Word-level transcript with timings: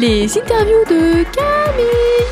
Les 0.00 0.38
interviews 0.38 0.84
de 0.88 1.24
Camille. 1.24 2.24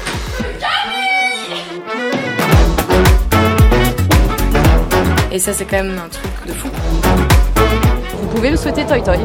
Et 5.30 5.38
ça, 5.38 5.52
c'est 5.52 5.66
quand 5.66 5.82
même 5.82 5.98
un 5.98 6.08
truc 6.08 6.30
de 6.46 6.52
fou. 6.52 6.68
Vous 8.22 8.28
pouvez 8.28 8.52
me 8.52 8.56
souhaiter 8.56 8.86
Toy 8.86 9.02
Toy. 9.02 9.18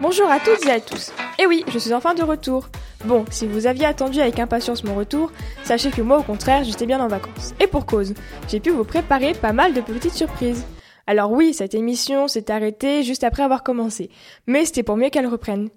Bonjour 0.00 0.28
à 0.28 0.40
toutes 0.40 0.66
et 0.66 0.72
à 0.72 0.80
tous. 0.80 1.12
Et 1.38 1.46
oui, 1.46 1.64
je 1.72 1.78
suis 1.78 1.94
enfin 1.94 2.14
de 2.14 2.24
retour. 2.24 2.68
Bon, 3.06 3.24
si 3.30 3.46
vous 3.46 3.66
aviez 3.66 3.86
attendu 3.86 4.20
avec 4.20 4.38
impatience 4.38 4.84
mon 4.84 4.94
retour, 4.94 5.32
sachez 5.64 5.90
que 5.90 6.02
moi 6.02 6.18
au 6.18 6.22
contraire, 6.22 6.64
j'étais 6.64 6.84
bien 6.84 7.00
en 7.00 7.08
vacances. 7.08 7.54
Et 7.58 7.66
pour 7.66 7.86
cause, 7.86 8.12
j'ai 8.46 8.60
pu 8.60 8.68
vous 8.68 8.84
préparer 8.84 9.32
pas 9.32 9.54
mal 9.54 9.72
de 9.72 9.80
petites 9.80 10.12
surprises. 10.12 10.66
Alors 11.06 11.32
oui, 11.32 11.54
cette 11.54 11.74
émission 11.74 12.28
s'est 12.28 12.50
arrêtée 12.50 13.02
juste 13.02 13.24
après 13.24 13.42
avoir 13.42 13.62
commencé, 13.62 14.10
mais 14.46 14.66
c'était 14.66 14.82
pour 14.82 14.98
mieux 14.98 15.08
qu'elle 15.08 15.26
reprenne. 15.26 15.70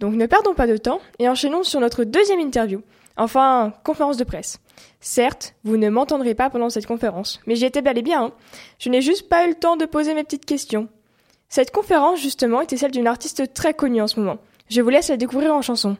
Donc 0.00 0.14
ne 0.14 0.24
perdons 0.24 0.54
pas 0.54 0.66
de 0.66 0.78
temps 0.78 1.00
et 1.18 1.28
enchaînons 1.28 1.64
sur 1.64 1.80
notre 1.80 2.04
deuxième 2.04 2.40
interview. 2.40 2.80
Enfin, 3.18 3.74
conférence 3.84 4.16
de 4.16 4.24
presse. 4.24 4.58
Certes, 5.00 5.54
vous 5.64 5.76
ne 5.76 5.90
m'entendrez 5.90 6.34
pas 6.34 6.48
pendant 6.48 6.70
cette 6.70 6.86
conférence, 6.86 7.40
mais 7.46 7.56
j'y 7.56 7.66
étais 7.66 7.82
bel 7.82 7.98
et 7.98 8.02
bien. 8.02 8.24
Hein. 8.24 8.32
Je 8.78 8.88
n'ai 8.88 9.02
juste 9.02 9.28
pas 9.28 9.44
eu 9.44 9.50
le 9.50 9.54
temps 9.54 9.76
de 9.76 9.84
poser 9.84 10.14
mes 10.14 10.24
petites 10.24 10.46
questions. 10.46 10.88
Cette 11.50 11.72
conférence, 11.72 12.20
justement, 12.20 12.62
était 12.62 12.78
celle 12.78 12.92
d'une 12.92 13.06
artiste 13.06 13.52
très 13.52 13.74
connue 13.74 14.00
en 14.00 14.06
ce 14.06 14.18
moment. 14.18 14.38
Je 14.70 14.80
vous 14.80 14.88
laisse 14.88 15.08
la 15.08 15.16
découvrir 15.16 15.52
en 15.52 15.62
chanson. 15.62 15.96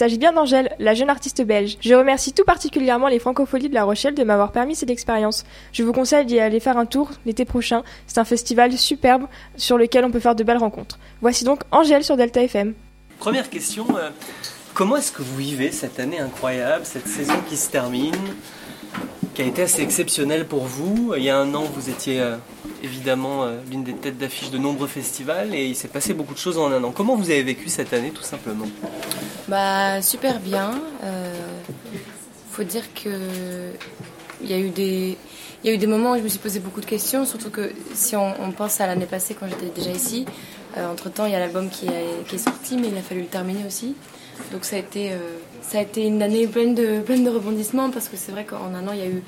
S'agit 0.00 0.16
bien 0.16 0.32
d'Angèle, 0.32 0.74
la 0.78 0.94
jeune 0.94 1.10
artiste 1.10 1.42
belge. 1.42 1.76
Je 1.82 1.94
remercie 1.94 2.32
tout 2.32 2.44
particulièrement 2.44 3.08
les 3.08 3.18
Francopholies 3.18 3.68
de 3.68 3.74
La 3.74 3.84
Rochelle 3.84 4.14
de 4.14 4.24
m'avoir 4.24 4.50
permis 4.50 4.74
cette 4.74 4.88
expérience. 4.88 5.44
Je 5.74 5.82
vous 5.82 5.92
conseille 5.92 6.24
d'y 6.24 6.40
aller 6.40 6.58
faire 6.58 6.78
un 6.78 6.86
tour 6.86 7.10
l'été 7.26 7.44
prochain. 7.44 7.82
C'est 8.06 8.16
un 8.16 8.24
festival 8.24 8.72
superbe 8.78 9.26
sur 9.56 9.76
lequel 9.76 10.06
on 10.06 10.10
peut 10.10 10.18
faire 10.18 10.34
de 10.34 10.42
belles 10.42 10.56
rencontres. 10.56 10.98
Voici 11.20 11.44
donc 11.44 11.60
Angèle 11.70 12.02
sur 12.02 12.16
Delta 12.16 12.42
FM. 12.42 12.72
Première 13.18 13.50
question, 13.50 13.86
euh, 13.94 14.08
comment 14.72 14.96
est-ce 14.96 15.12
que 15.12 15.20
vous 15.20 15.36
vivez 15.36 15.70
cette 15.70 16.00
année 16.00 16.18
incroyable, 16.18 16.86
cette 16.86 17.06
saison 17.06 17.34
qui 17.46 17.58
se 17.58 17.68
termine, 17.68 18.16
qui 19.34 19.42
a 19.42 19.44
été 19.44 19.60
assez 19.60 19.82
exceptionnelle 19.82 20.46
pour 20.46 20.64
vous? 20.64 21.12
Il 21.14 21.24
y 21.24 21.28
a 21.28 21.36
un 21.36 21.52
an, 21.54 21.64
vous 21.64 21.90
étiez 21.90 22.22
euh, 22.22 22.36
évidemment 22.82 23.44
euh, 23.44 23.58
l'une 23.70 23.84
des 23.84 23.92
têtes 23.92 24.16
d'affiche 24.16 24.50
de 24.50 24.56
nombreux 24.56 24.88
festivals 24.88 25.54
et 25.54 25.66
il 25.66 25.76
s'est 25.76 25.88
passé 25.88 26.14
beaucoup 26.14 26.32
de 26.32 26.38
choses 26.38 26.56
en 26.56 26.72
un 26.72 26.82
an. 26.84 26.90
Comment 26.90 27.16
vous 27.16 27.28
avez 27.30 27.42
vécu 27.42 27.68
cette 27.68 27.92
année 27.92 28.12
tout 28.12 28.22
simplement? 28.22 28.66
Bah, 29.50 30.00
super 30.00 30.38
bien. 30.38 30.80
Euh, 31.02 31.34
faut 32.52 32.62
dire 32.62 32.84
que 32.94 33.72
il 34.40 34.48
y 34.48 34.54
a 34.54 34.58
eu 34.60 34.70
des 34.70 35.86
moments 35.88 36.12
où 36.12 36.18
je 36.18 36.22
me 36.22 36.28
suis 36.28 36.38
posé 36.38 36.60
beaucoup 36.60 36.80
de 36.80 36.86
questions, 36.86 37.26
surtout 37.26 37.50
que 37.50 37.72
si 37.92 38.14
on, 38.14 38.52
pense 38.56 38.80
à 38.80 38.86
l'année 38.86 39.06
passée 39.06 39.34
quand 39.38 39.48
j'étais 39.48 39.72
déjà 39.74 39.90
ici, 39.90 40.24
entre 40.78 41.10
temps 41.10 41.26
il 41.26 41.32
y 41.32 41.34
a 41.34 41.40
l'album 41.40 41.68
qui, 41.68 41.86
est- 41.86 42.38
sorti, 42.38 42.76
mais 42.76 42.88
il 42.88 42.96
a 42.96 43.02
fallu 43.02 43.22
le 43.22 43.26
terminer 43.26 43.66
aussi. 43.66 43.96
Donc 44.52 44.64
ça 44.64 44.76
a 44.76 44.78
été, 44.78 45.10
euh, 45.12 45.84
une 45.96 46.22
année 46.22 46.46
pleine 46.46 46.76
de, 46.76 47.28
rebondissements 47.28 47.90
parce 47.90 48.08
que 48.08 48.16
c'est 48.16 48.30
vrai 48.30 48.44
qu'en 48.44 48.72
un 48.72 48.86
an 48.86 48.92
il 48.92 49.00
y 49.00 49.02
a 49.02 49.08
eu 49.08 49.20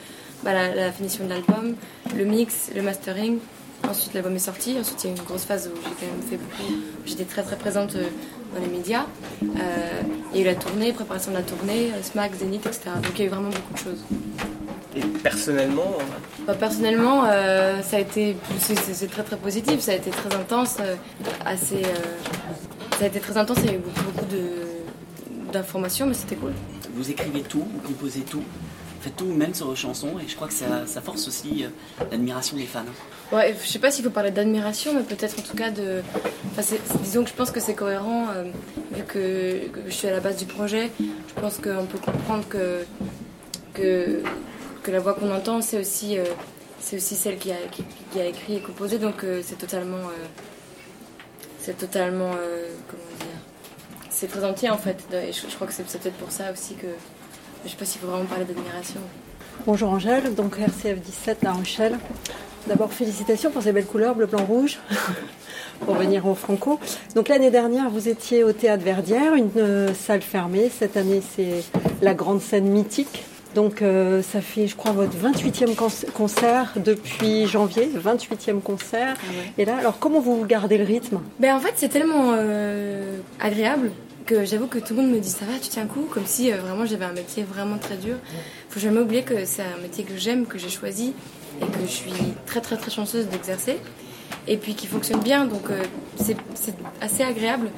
bah, 0.45 0.53
la, 0.53 0.93
finition 0.93 1.25
de 1.25 1.31
l'album, 1.31 1.75
le 2.17 2.25
mix, 2.25 2.71
le 2.77 2.83
mastering. 2.83 3.39
Ensuite 3.89 4.15
l'album 4.15 4.37
est 4.37 4.39
sorti. 4.39 4.77
Ensuite 4.79 5.03
il 5.03 5.07
y 5.09 5.11
a 5.11 5.17
eu 5.17 5.19
une 5.19 5.25
grosse 5.25 5.45
phase 5.45 5.69
où 5.69 5.77
j'ai 5.77 6.07
quand 6.07 6.13
même 6.13 6.23
fait 6.31 6.37
beaucoup. 6.37 6.73
J'étais 7.07 7.25
très 7.25 7.43
très 7.43 7.57
présente 7.57 7.97
euh, 7.97 8.09
dans 8.55 8.61
les 8.61 8.69
médias. 8.69 9.07
Euh, 9.43 9.47
il 10.33 10.41
y 10.41 10.41
a 10.41 10.43
eu 10.43 10.47
la 10.47 10.55
tournée, 10.55 10.93
préparation 10.93 11.31
de 11.31 11.37
la 11.37 11.43
tournée, 11.43 11.91
euh, 11.93 12.03
SMAC, 12.03 12.35
Zénith, 12.35 12.67
etc. 12.67 12.83
Donc 12.97 13.13
il 13.15 13.19
y 13.21 13.23
a 13.23 13.27
eu 13.27 13.29
vraiment 13.29 13.51
beaucoup 13.51 13.75
de 13.75 13.79
choses. 13.79 14.03
Et 14.97 15.01
personnellement, 15.01 15.97
euh, 15.99 16.03
Bah, 16.47 16.55
personnellement, 16.55 17.25
euh, 17.27 17.81
ça 17.83 17.97
a 17.97 18.01
été, 18.01 18.37
c'est, 18.59 19.11
très 19.11 19.23
très 19.23 19.37
positif. 19.37 19.81
Ça 19.81 19.93
a 19.93 19.95
été 19.95 20.11
très 20.11 20.35
intense, 20.35 20.77
euh, 20.81 20.97
assez, 21.45 21.77
euh, 21.77 22.99
ça 22.99 23.05
a 23.05 23.07
été 23.07 23.21
très 23.21 23.37
intense. 23.37 23.59
Il 23.65 23.67
y 23.67 23.71
a 23.71 23.75
eu 23.75 23.79
beaucoup, 23.79 24.03
beaucoup 24.13 24.27
de, 24.27 25.53
d'informations, 25.53 26.07
mais 26.07 26.15
c'était 26.15 26.37
cool. 26.37 26.53
Vous 26.95 27.11
écrivez 27.11 27.41
tout, 27.43 27.65
vous 27.73 27.89
composez 27.89 28.21
tout, 28.21 28.43
faites 29.03 29.17
tout 29.17 29.27
même 29.27 29.53
sur 29.53 29.67
vos 29.67 29.75
chansons 29.75 30.19
et 30.25 30.29
je 30.29 30.37
crois 30.37 30.49
que 30.49 30.55
ça, 30.55 30.87
ça 30.87 31.01
force 31.01 31.27
aussi 31.27 31.65
euh, 31.65 31.69
l'admiration 32.11 32.57
des 32.57 32.67
fans. 32.67 32.85
Ouais, 33.33 33.55
je 33.61 33.69
sais 33.69 33.79
pas 33.79 33.91
s'il 33.91 34.05
faut 34.05 34.11
parler 34.11 34.31
d'admiration, 34.31 34.95
mais 34.95 35.03
peut-être 35.03 35.39
en 35.39 35.43
tout 35.43 35.57
cas 35.57 35.71
de. 35.71 36.03
Disons 37.03 37.25
que 37.25 37.31
je 37.31 37.35
pense 37.35 37.51
que 37.51 37.61
c'est 37.61 37.75
cohérent, 37.75 38.29
euh, 38.35 38.45
vu 38.93 39.03
que, 39.05 39.61
je 39.87 39.93
suis 39.93 40.07
à 40.07 40.13
la 40.13 40.21
base 40.21 40.37
du 40.37 40.47
projet. 40.47 40.91
Je 41.01 41.41
pense 41.41 41.57
qu'on 41.57 41.87
peut 41.87 41.99
comprendre 41.99 42.47
que, 42.49 42.85
que, 43.75 44.23
la 44.87 45.01
voix 45.01 45.15
qu'on 45.15 45.35
entend, 45.35 45.63
c'est 45.63 45.81
aussi, 45.81 46.19
euh, 46.19 46.25
c'est 46.79 46.97
aussi 46.97 47.17
celle 47.17 47.39
qui 47.39 47.51
a, 47.51 47.57
qui, 47.71 48.21
a 48.21 48.27
écrit 48.27 48.57
et 48.57 48.61
composé, 48.61 48.99
donc 48.99 49.25
c'est 49.43 49.59
totalement. 49.59 50.11
c'est 51.59 51.77
totalement. 51.77 52.31
comment 52.31 53.17
dire 53.19 53.41
C'est 54.11 54.29
très 54.29 54.45
entier 54.45 54.71
en 54.71 54.79
fait. 54.79 55.03
Et 55.13 55.33
je, 55.33 55.55
crois 55.55 55.67
que 55.67 55.73
c'est 55.73 55.85
peut-être 55.85 56.17
pour 56.17 56.31
ça 56.31 56.53
aussi 56.53 56.75
que. 56.75 56.87
Je 57.65 57.71
sais 57.71 57.77
pas 57.77 57.85
s'il 57.85 58.01
faut 58.01 58.07
vraiment 58.09 58.25
parler 58.25 58.45
d'admiration. 58.45 59.01
Bonjour 59.67 59.91
Angèle, 59.91 60.35
donc 60.35 60.59
RCF 60.59 61.01
17 61.01 61.39
La 61.43 61.53
Rochelle. 61.53 61.99
D'abord 62.67 62.93
félicitations 62.93 63.51
pour 63.51 63.63
ces 63.63 63.73
belles 63.73 63.87
couleurs 63.87 64.15
bleu, 64.15 64.27
blanc, 64.27 64.45
rouge 64.45 64.79
pour 65.85 65.95
venir 65.95 66.27
au 66.27 66.35
Franco. 66.35 66.79
Donc 67.15 67.29
l'année 67.29 67.51
dernière 67.51 67.91
vous 67.91 68.09
étiez 68.09 68.45
au 68.45 68.53
théâtre 68.53 68.85
Verdière, 68.85 69.35
une 69.35 69.51
euh, 69.57 69.95
salle 69.95 70.23
fermée. 70.23 70.71
Cette 70.77 70.97
année 70.97 71.23
c'est 71.37 71.63
la 72.01 72.15
grande 72.15 72.41
scène 72.41 72.67
mythique. 72.69 73.25
Donc 73.55 73.83
euh, 73.83 74.23
ça 74.23 74.41
fait 74.41 74.67
je 74.67 74.75
crois 74.77 74.93
votre 74.93 75.13
28e 75.17 75.75
con- 75.75 75.89
concert 76.15 76.73
depuis 76.77 77.47
janvier, 77.47 77.91
28e 77.97 78.61
concert. 78.61 79.17
Et 79.59 79.65
là 79.65 79.77
alors 79.79 79.99
comment 79.99 80.21
vous 80.21 80.45
gardez 80.47 80.79
le 80.79 80.85
rythme? 80.85 81.21
Ben 81.39 81.55
en 81.55 81.61
fait 81.61 81.75
c'est 81.77 81.89
tellement 81.91 82.33
euh, 82.35 83.19
agréable 83.41 83.91
que 84.27 84.45
j'avoue 84.45 84.67
que 84.67 84.79
tout 84.79 84.95
le 84.95 85.03
monde 85.03 85.13
me 85.13 85.21
dit 85.21 85.31
ça 85.31 85.45
va 85.45 85.59
tu 85.61 85.69
tiens 85.69 85.85
le 85.85 85.89
coup 85.89 86.07
comme 86.11 86.27
si 86.27 86.53
euh, 86.53 86.57
vraiment 86.57 86.87
j'avais 86.87 87.05
un 87.05 87.13
métier 87.13 87.43
vraiment 87.43 87.79
très 87.79 87.97
dur. 87.97 88.17
Faut 88.71 88.81
jamais 88.81 89.01
oublier 89.01 89.23
que 89.23 89.45
c'est 89.45 89.63
un 89.63 89.81
métier 89.83 90.05
que 90.05 90.17
j'aime, 90.17 90.47
que 90.47 90.59
j'ai 90.59 90.69
choisi 90.69 91.15
et 91.61 91.67
que 91.67 91.81
je 91.83 91.91
suis 91.91 92.13
très 92.47 92.61
très 92.61 92.77
très 92.77 92.91
chanceuse 92.91 93.27
d'exercer 93.27 93.79
et 94.49 94.57
puis 94.57 94.75
qui 94.75 94.87
fonctionne 94.87 95.21
bien 95.21 95.47
donc 95.47 95.71
euh, 95.71 95.83
c'est 96.17 96.37
assez 97.01 97.23
agréable. 97.23 97.71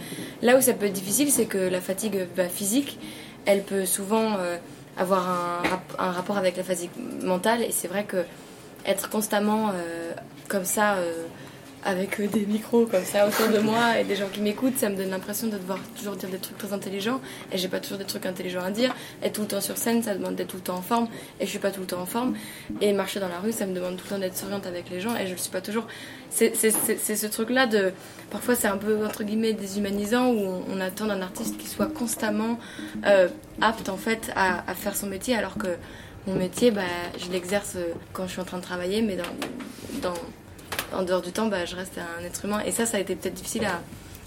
Là 0.43 0.57
où 0.57 0.61
ça 0.61 0.73
peut 0.75 0.87
être 0.87 0.93
difficile 0.93 1.31
c'est 1.31 1.47
que 1.47 1.59
la 1.59 1.81
fatigue 1.81 2.27
bah, 2.37 2.49
physique 2.49 2.99
elle 3.47 3.63
peut 3.63 3.87
souvent 3.87 4.37
euh, 4.39 4.57
avoir 4.97 5.29
un, 5.29 5.63
un 5.99 6.13
rapport 6.13 6.39
avec 6.39 6.57
la 6.57 6.63
fatigue 6.63 6.91
mentale 7.23 7.63
et 7.63 7.73
c'est 7.73 7.89
vrai 7.89 8.05
que 8.05 8.25
être 8.87 9.11
constamment 9.11 9.71
euh, 9.71 10.13
comme 10.49 10.65
ça 10.65 10.95
euh, 10.95 11.25
avec 11.85 12.21
euh, 12.21 12.27
des 12.27 12.47
micros 12.47 12.87
comme 12.87 13.05
ça 13.05 13.27
autour 13.29 13.49
de 13.49 13.59
moi 13.59 13.99
et 13.99 14.05
des 14.05 14.17
gens 14.17 14.29
qui 14.33 14.41
m'écoutent, 14.41 14.77
ça 14.77 14.89
me 14.89 14.97
donne 14.97 15.11
l'impression 15.11 15.47
de 15.49 15.59
devoir 15.59 15.79
toujours 15.97 16.17
dire 16.17 16.29
des 16.29 16.39
trucs 16.39 16.59
très 16.59 16.73
intelligents 16.73 17.21
et 17.53 17.59
j'ai 17.59 17.69
pas 17.69 17.81
toujours 17.81 17.99
des 17.99 18.05
trucs 18.05 18.27
intelligents 18.27 18.63
à 18.63 18.71
dire. 18.71 18.95
Être 19.23 19.35
tout 19.35 19.43
le 19.43 19.49
temps 19.49 19.61
sur 19.61 19.77
scène, 19.77 20.03
ça 20.03 20.15
demande 20.15 20.35
d'être 20.35 20.49
tout 20.49 20.57
le 20.57 20.63
temps 20.63 20.77
en 20.77 20.83
forme 20.83 21.09
et 21.41 21.45
je 21.45 21.51
suis 21.51 21.59
pas 21.59 21.71
tout 21.71 21.81
le 21.81 21.87
temps 21.87 22.01
en 22.01 22.07
forme. 22.07 22.35
Et 22.81 22.93
marcher 22.93 23.21
dans 23.21 23.29
la 23.29 23.39
rue, 23.39 23.53
ça 23.53 23.67
me 23.67 23.75
demande 23.75 23.97
tout 23.97 24.05
le 24.05 24.11
temps 24.11 24.19
d'être 24.19 24.37
souriante 24.37 24.67
avec 24.67 24.91
les 24.91 25.01
gens 25.01 25.15
et 25.17 25.27
je 25.27 25.33
le 25.33 25.39
suis 25.39 25.51
pas 25.51 25.61
toujours. 25.61 25.87
C'est 26.31 26.55
ce 26.55 27.27
truc-là 27.27 27.67
de. 27.67 27.93
Parfois, 28.31 28.57
c'est 28.57 28.67
un 28.67 28.79
peu 28.79 29.07
entre 29.07 29.23
guillemets 29.23 29.53
déshumanisant 29.53 30.29
où 30.29 30.39
on, 30.39 30.65
on 30.69 30.81
attend 30.81 31.07
d'un 31.07 31.23
artiste 31.23 31.57
qui 31.59 31.69
soit 31.69 31.87
constamment 31.87 32.59
euh, 33.07 33.29
apte 33.61 33.89
en 33.89 33.97
fait 33.97 34.33
à, 34.35 34.69
à 34.69 34.75
faire 34.75 34.97
son 34.97 35.07
métier 35.07 35.37
alors 35.37 35.57
que 35.57 35.69
mon 36.27 36.35
métier, 36.35 36.71
bah, 36.71 36.83
je 37.19 37.31
l'exerce 37.31 37.75
euh, 37.77 37.93
quand 38.13 38.27
je 38.27 38.33
suis 38.33 38.41
en 38.41 38.45
train 38.45 38.57
de 38.57 38.63
travailler, 38.63 39.03
mais 39.03 39.17
dans, 39.17 39.25
dans 40.01 40.15
en 40.95 41.03
dehors 41.03 41.23
du 41.23 41.33
temps, 41.33 41.47
bah, 41.47 41.65
je 41.65 41.77
reste 41.77 41.99
un 41.99 42.25
être 42.25 42.45
humain. 42.45 42.61
Et 42.67 42.71
ça, 42.71 42.87
ça 42.87 42.97
a 42.97 43.01
été 43.01 43.15
peut-être 43.17 43.35
difficile 43.35 43.67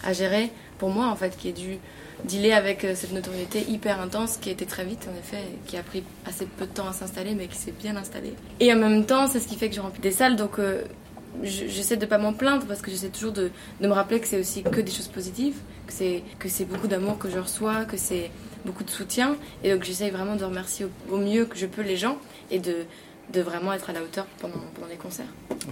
à, 0.03 0.13
gérer 0.13 0.51
pour 0.77 0.89
moi, 0.89 1.07
en 1.07 1.15
fait, 1.15 1.35
qui 1.37 1.49
ai 1.49 1.53
dû 1.53 1.77
dealer 2.25 2.51
avec 2.53 2.83
euh, 2.83 2.93
cette 2.95 3.11
notoriété 3.13 3.63
hyper 3.67 3.99
intense 3.99 4.37
qui 4.37 4.49
été 4.49 4.65
très 4.65 4.85
vite, 4.85 5.07
en 5.11 5.17
effet, 5.19 5.37
et 5.43 5.67
qui 5.67 5.75
a 5.77 5.83
pris 5.83 6.03
assez 6.25 6.45
peu 6.45 6.65
de 6.65 6.71
temps 6.71 6.87
à 6.87 6.93
s'installer, 6.93 7.33
mais 7.35 7.47
qui 7.47 7.57
s'est 7.57 7.71
bien 7.79 7.95
installée. 7.95 8.33
Et 8.59 8.71
en 8.73 8.77
même 8.77 9.05
temps, 9.05 9.27
c'est 9.27 9.39
ce 9.39 9.47
qui 9.47 9.55
fait 9.55 9.69
que 9.69 9.75
j'ai 9.75 9.81
rempli 9.81 10.01
des 10.01 10.11
salles, 10.11 10.35
donc 10.35 10.59
euh, 10.59 10.83
je- 11.43 11.67
j'essaie 11.67 11.97
de 11.97 12.05
pas 12.05 12.17
m'en 12.19 12.33
plaindre 12.33 12.65
parce 12.67 12.81
que 12.81 12.89
j'essaie 12.91 13.09
toujours 13.09 13.31
de, 13.33 13.51
de 13.81 13.87
me 13.87 13.93
rappeler 13.93 14.19
que 14.19 14.27
c'est 14.27 14.39
aussi 14.39 14.63
que 14.63 14.81
des 14.81 14.91
choses 14.91 15.07
positives, 15.09 15.55
que 15.87 15.93
c'est 15.93 16.23
que 16.39 16.47
c'est 16.49 16.65
beaucoup 16.65 16.87
d'amour 16.87 17.17
que 17.19 17.29
je 17.29 17.37
reçois, 17.39 17.85
que 17.85 17.97
c'est 17.97 18.29
beaucoup 18.65 18.83
de 18.83 18.89
soutien, 18.91 19.35
et 19.63 19.71
donc 19.73 19.83
j'essaie 19.83 20.09
vraiment 20.09 20.35
de 20.35 20.43
remercier 20.45 20.85
au, 21.09 21.15
au 21.15 21.17
mieux 21.17 21.45
que 21.45 21.57
je 21.57 21.65
peux 21.67 21.81
les 21.83 21.97
gens 21.97 22.17
et 22.51 22.59
de 22.59 22.75
de 23.33 23.41
vraiment 23.41 23.73
être 23.73 23.89
à 23.89 23.93
la 23.93 24.01
hauteur 24.01 24.25
pendant, 24.39 24.59
pendant 24.73 24.87
les 24.87 24.95
concerts. 24.95 25.25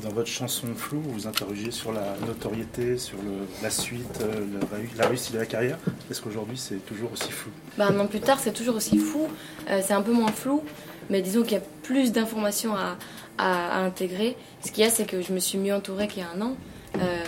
Dans 0.04 0.10
votre 0.10 0.28
chanson 0.30 0.68
Flou, 0.76 1.00
vous 1.02 1.12
vous 1.12 1.28
interrogez 1.28 1.72
sur 1.72 1.94
la 1.94 2.16
notoriété, 2.28 2.98
sur 2.98 3.18
le- 3.18 3.48
la 3.64 3.70
suite, 3.70 4.20
euh, 4.22 4.46
la, 4.60 4.78
réu- 4.78 4.90
la 4.98 5.08
réussite 5.08 5.34
de 5.34 5.40
la 5.40 5.46
carrière. 5.46 5.78
Est-ce 6.12 6.22
qu'aujourd'hui 6.22 6.58
c'est 6.58 6.86
toujours 6.86 7.14
aussi 7.14 7.32
flou? 7.32 7.52
Bah, 7.78 7.88
un 7.90 8.00
an 8.00 8.08
plus 8.08 8.20
tard, 8.20 8.40
c'est 8.40 8.52
toujours 8.54 8.76
aussi 8.76 8.98
fou. 8.98 9.28
Euh, 9.70 9.82
c'est 9.86 9.94
un 9.94 10.02
peu 10.02 10.12
moins 10.12 10.32
flou, 10.32 10.64
mais 11.10 11.22
disons 11.22 11.44
qu'il 11.44 11.54
y 11.54 11.62
a 11.62 11.64
plus 11.84 12.12
d'informations 12.12 12.76
à, 12.76 12.98
à- 13.38 13.78
à 13.78 13.80
intégrer. 13.86 14.36
Ce 14.66 14.72
qu'il 14.72 14.84
y 14.84 14.88
a, 14.88 14.90
c'est 14.90 15.06
que 15.06 15.22
je 15.22 15.32
me 15.32 15.40
suis 15.40 15.58
mieux 15.58 15.74
entourée 15.74 16.08
qu'il 16.10 16.24
y 16.24 16.26
a 16.26 16.30
un 16.36 16.42
an. 16.42 16.56
Euh, 16.98 17.24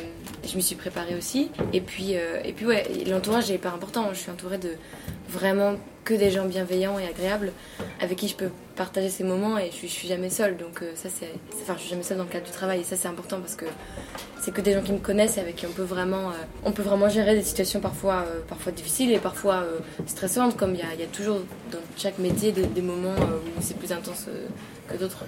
je 0.48 0.56
me 0.56 0.62
suis 0.62 0.76
préparée 0.76 1.16
aussi. 1.16 1.52
Et 1.74 1.82
puis, 1.82 2.12
et 2.14 2.54
puis 2.54 2.66
ouais, 2.66 2.86
l'entourage 3.08 3.52
est 3.52 3.56
hyper 3.56 3.74
important. 3.74 4.10
Je 4.14 4.20
suis 4.20 4.32
entourée 4.32 4.58
de 4.58 4.72
vraiment 5.28 5.76
que 6.08 6.14
des 6.14 6.32
gens 6.32 6.46
bienveillants 6.46 6.98
et 7.00 7.06
agréables 7.06 7.52
avec 8.00 8.18
qui 8.18 8.30
je 8.30 8.36
peux 8.36 8.50
partager 8.78 9.10
ces 9.10 9.26
moments 9.26 9.58
et 9.58 9.68
je 9.72 9.76
suis, 9.76 9.90
suis 9.90 10.08
jamais 10.08 10.30
seule. 10.30 10.56
Donc 10.56 10.82
euh, 10.82 10.92
ça, 10.96 11.10
c'est, 11.14 11.32
enfin, 11.62 11.74
je 11.76 11.82
suis 11.82 11.90
jamais 11.90 12.04
seule 12.04 12.18
dans 12.18 12.24
le 12.24 12.30
cadre 12.30 12.46
du 12.46 12.52
travail 12.52 12.80
et 12.80 12.84
ça, 12.84 12.96
c'est 12.96 13.10
important 13.10 13.42
parce 13.42 13.56
que 13.56 13.66
c'est 14.40 14.52
que 14.52 14.62
des 14.62 14.74
gens 14.74 14.82
qui 14.82 14.94
me 14.94 15.00
connaissent 15.00 15.38
et 15.38 15.42
avec 15.42 15.58
qui 15.58 15.66
on 15.66 15.72
peut 15.72 15.84
vraiment, 15.84 16.30
euh, 16.30 16.34
on 16.64 16.72
peut 16.72 16.84
vraiment 16.84 17.10
gérer 17.10 17.36
des 17.36 17.44
situations 17.44 17.82
parfois, 17.82 18.24
euh, 18.26 18.40
parfois 18.48 18.72
difficiles 18.72 19.12
et 19.12 19.20
parfois 19.20 19.66
stressantes, 20.06 20.56
comme 20.56 20.76
il 20.76 20.80
y 20.80 21.04
a, 21.04 21.08
toujours 21.12 21.42
dans 21.72 21.80
chaque 21.98 22.20
métier 22.20 22.54
des, 22.54 22.82
moments 22.82 23.16
où 23.16 23.62
c'est 23.62 23.78
plus 23.78 23.92
intense 23.92 24.28
que 24.88 24.96
d'autres. 24.96 25.26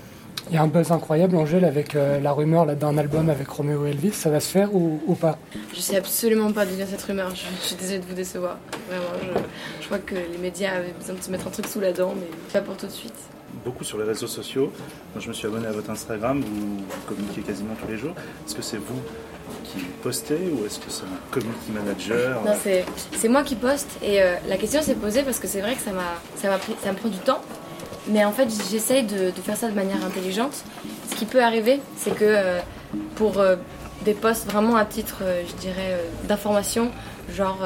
Il 0.49 0.55
y 0.55 0.57
a 0.57 0.63
un 0.63 0.67
buzz 0.67 0.91
incroyable, 0.91 1.35
Angèle, 1.35 1.63
avec 1.63 1.95
euh, 1.95 2.19
la 2.19 2.31
rumeur 2.31 2.65
là, 2.65 2.73
d'un 2.73 2.97
album 2.97 3.29
avec 3.29 3.47
Roméo 3.49 3.85
Elvis. 3.85 4.13
Ça 4.13 4.31
va 4.31 4.39
se 4.39 4.49
faire 4.51 4.73
ou, 4.73 4.99
ou 5.05 5.13
pas? 5.13 5.37
Je 5.75 5.79
sais 5.79 5.95
absolument 5.95 6.51
pas 6.51 6.65
d'où 6.65 6.75
vient 6.75 6.87
cette 6.87 7.03
rumeur. 7.03 7.29
Je, 7.35 7.43
je 7.61 7.67
suis 7.67 7.75
désolée 7.75 7.99
de 7.99 8.05
vous 8.05 8.15
décevoir. 8.15 8.57
Vraiment, 8.87 9.05
je, 9.21 9.39
je 9.81 9.85
crois 9.85 9.99
que 9.99 10.15
les 10.15 10.37
médias 10.41 10.71
avaient 10.77 10.93
besoin 10.97 11.15
de 11.15 11.21
se 11.21 11.29
mettre 11.29 11.45
un 11.45 11.51
truc 11.51 11.67
sous 11.67 11.79
la 11.79 11.93
dent, 11.93 12.15
mais 12.15 12.25
pas 12.51 12.61
pour 12.61 12.75
tout 12.77 12.87
de 12.87 12.91
suite. 12.91 13.13
Beaucoup 13.63 13.83
sur 13.83 13.99
les 13.99 14.05
réseaux 14.05 14.27
sociaux. 14.27 14.71
Moi, 15.13 15.21
je 15.21 15.27
me 15.27 15.33
suis 15.33 15.45
abonné 15.45 15.67
à 15.67 15.71
votre 15.71 15.89
Instagram, 15.91 16.41
vous, 16.41 16.77
vous 16.77 17.07
communiquez 17.07 17.41
quasiment 17.41 17.75
tous 17.79 17.91
les 17.91 17.97
jours. 17.97 18.13
Est-ce 18.47 18.55
que 18.55 18.63
c'est 18.63 18.77
vous 18.77 19.01
qui 19.65 19.79
postez 20.01 20.51
ou 20.51 20.65
est-ce 20.65 20.79
que 20.79 20.89
c'est 20.89 21.03
un 21.03 21.31
community 21.31 21.71
manager? 21.71 22.41
Non, 22.43 22.53
c'est, 22.59 22.85
c'est 23.15 23.27
moi 23.27 23.43
qui 23.43 23.55
poste 23.55 23.89
et 24.01 24.21
euh, 24.21 24.35
la 24.47 24.57
question 24.57 24.81
s'est 24.81 24.95
posée 24.95 25.21
parce 25.21 25.37
que 25.39 25.47
c'est 25.47 25.61
vrai 25.61 25.75
que 25.75 25.81
ça, 25.81 25.91
m'a, 25.91 26.15
ça, 26.35 26.57
pris, 26.57 26.75
ça 26.83 26.91
me 26.91 26.97
prend 26.97 27.09
du 27.09 27.17
temps. 27.17 27.41
Mais 28.07 28.25
en 28.25 28.31
fait, 28.31 28.49
j'essaye 28.71 29.03
de, 29.03 29.31
de 29.31 29.41
faire 29.43 29.57
ça 29.57 29.69
de 29.69 29.75
manière 29.75 30.03
intelligente. 30.03 30.63
Ce 31.09 31.15
qui 31.15 31.25
peut 31.25 31.43
arriver, 31.43 31.79
c'est 31.97 32.11
que 32.15 32.25
euh, 32.25 32.59
pour 33.15 33.39
euh, 33.39 33.55
des 34.03 34.13
posts 34.13 34.49
vraiment 34.49 34.75
à 34.75 34.85
titre, 34.85 35.19
euh, 35.21 35.43
je 35.47 35.55
dirais, 35.55 35.99
d'information, 36.27 36.91
genre 37.35 37.59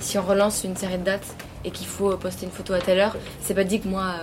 si 0.00 0.18
on 0.18 0.22
relance 0.22 0.64
une 0.64 0.76
série 0.76 0.98
de 0.98 1.04
dates 1.04 1.36
et 1.64 1.70
qu'il 1.70 1.86
faut 1.86 2.16
poster 2.16 2.46
une 2.46 2.52
photo 2.52 2.72
à 2.72 2.78
telle 2.80 2.98
heure, 2.98 3.16
c'est 3.42 3.54
pas 3.54 3.64
dit 3.64 3.80
que 3.80 3.88
moi. 3.88 4.14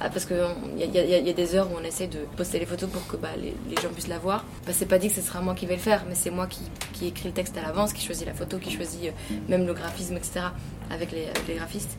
Euh, 0.00 0.04
ah, 0.04 0.10
parce 0.10 0.24
qu'il 0.26 0.36
y, 0.78 0.98
y 0.98 1.30
a- 1.30 1.32
des 1.32 1.54
heures 1.54 1.68
où 1.70 1.76
on 1.80 1.84
essaie 1.84 2.06
de 2.06 2.18
poster 2.36 2.58
les 2.58 2.66
photos 2.66 2.88
pour 2.90 3.06
que 3.06 3.16
bah, 3.16 3.30
les, 3.40 3.54
gens 3.82 3.88
puissent 3.92 4.08
la 4.08 4.18
voir. 4.18 4.44
Bah, 4.66 4.72
c'est 4.74 4.86
pas 4.86 4.98
dit 4.98 5.08
que 5.08 5.14
ce 5.14 5.20
sera 5.22 5.40
moi 5.40 5.54
qui 5.54 5.66
vais 5.66 5.74
le 5.76 5.80
faire, 5.80 6.04
mais 6.08 6.14
c'est 6.14 6.30
moi 6.30 6.46
qui, 6.46 6.60
qui 6.92 7.06
écris 7.08 7.28
le 7.28 7.34
texte 7.34 7.56
à 7.56 7.62
l'avance, 7.62 7.92
qui 7.92 8.04
choisit 8.04 8.26
la 8.26 8.34
photo, 8.34 8.58
qui 8.58 8.70
choisit 8.70 9.04
euh, 9.06 9.34
même 9.48 9.66
le 9.66 9.74
graphisme, 9.74 10.16
etc. 10.16 10.46
avec 10.90 11.12
les, 11.12 11.54
graphistes. 11.54 11.96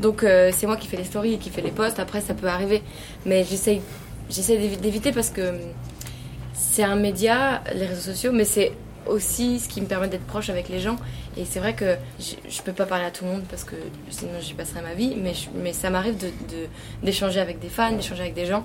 Donc 0.00 0.22
euh, 0.22 0.50
c'est 0.56 0.66
moi 0.66 0.76
qui 0.76 0.86
fais 0.88 0.96
les 0.96 1.04
stories 1.04 1.38
qui 1.38 1.50
fais 1.50 1.62
les 1.62 1.70
posts. 1.70 1.98
Après, 1.98 2.20
ça 2.20 2.34
peut 2.34 2.48
arriver, 2.48 2.82
mais 3.26 3.44
j'essaie 3.44 3.80
d'évi- 4.30 4.76
d'éviter 4.76 5.12
parce 5.12 5.30
que 5.30 5.50
hum, 5.50 5.58
c'est 6.54 6.82
un 6.82 6.96
média, 6.96 7.62
les 7.74 7.86
réseaux 7.86 8.12
sociaux, 8.12 8.32
mais 8.32 8.44
c'est 8.44 8.72
aussi 9.08 9.58
ce 9.60 9.68
qui 9.68 9.80
me 9.80 9.86
permet 9.86 10.08
d'être 10.08 10.26
proche 10.26 10.50
avec 10.50 10.68
les 10.68 10.80
gens. 10.80 10.96
Et 11.36 11.44
c'est 11.44 11.58
vrai 11.60 11.74
que 11.74 11.96
je, 12.20 12.62
peux 12.62 12.72
pas 12.72 12.86
parler 12.86 13.04
à 13.06 13.10
tout 13.10 13.24
le 13.24 13.30
monde 13.30 13.42
parce 13.50 13.64
que 13.64 13.76
sinon 14.10 14.32
j'y 14.40 14.54
passerai 14.54 14.80
ma 14.82 14.94
vie, 14.94 15.14
mais, 15.16 15.34
je- 15.34 15.48
mais 15.54 15.72
ça 15.72 15.90
m'arrive 15.90 16.16
d'échanger 16.16 16.34
de, 17.02 17.06
d'échanger 17.06 17.40
avec 17.40 17.58
des 17.60 17.68
fans, 17.68 17.92
d'échanger 17.92 18.22
avec 18.22 18.34
des 18.34 18.46
gens, 18.46 18.64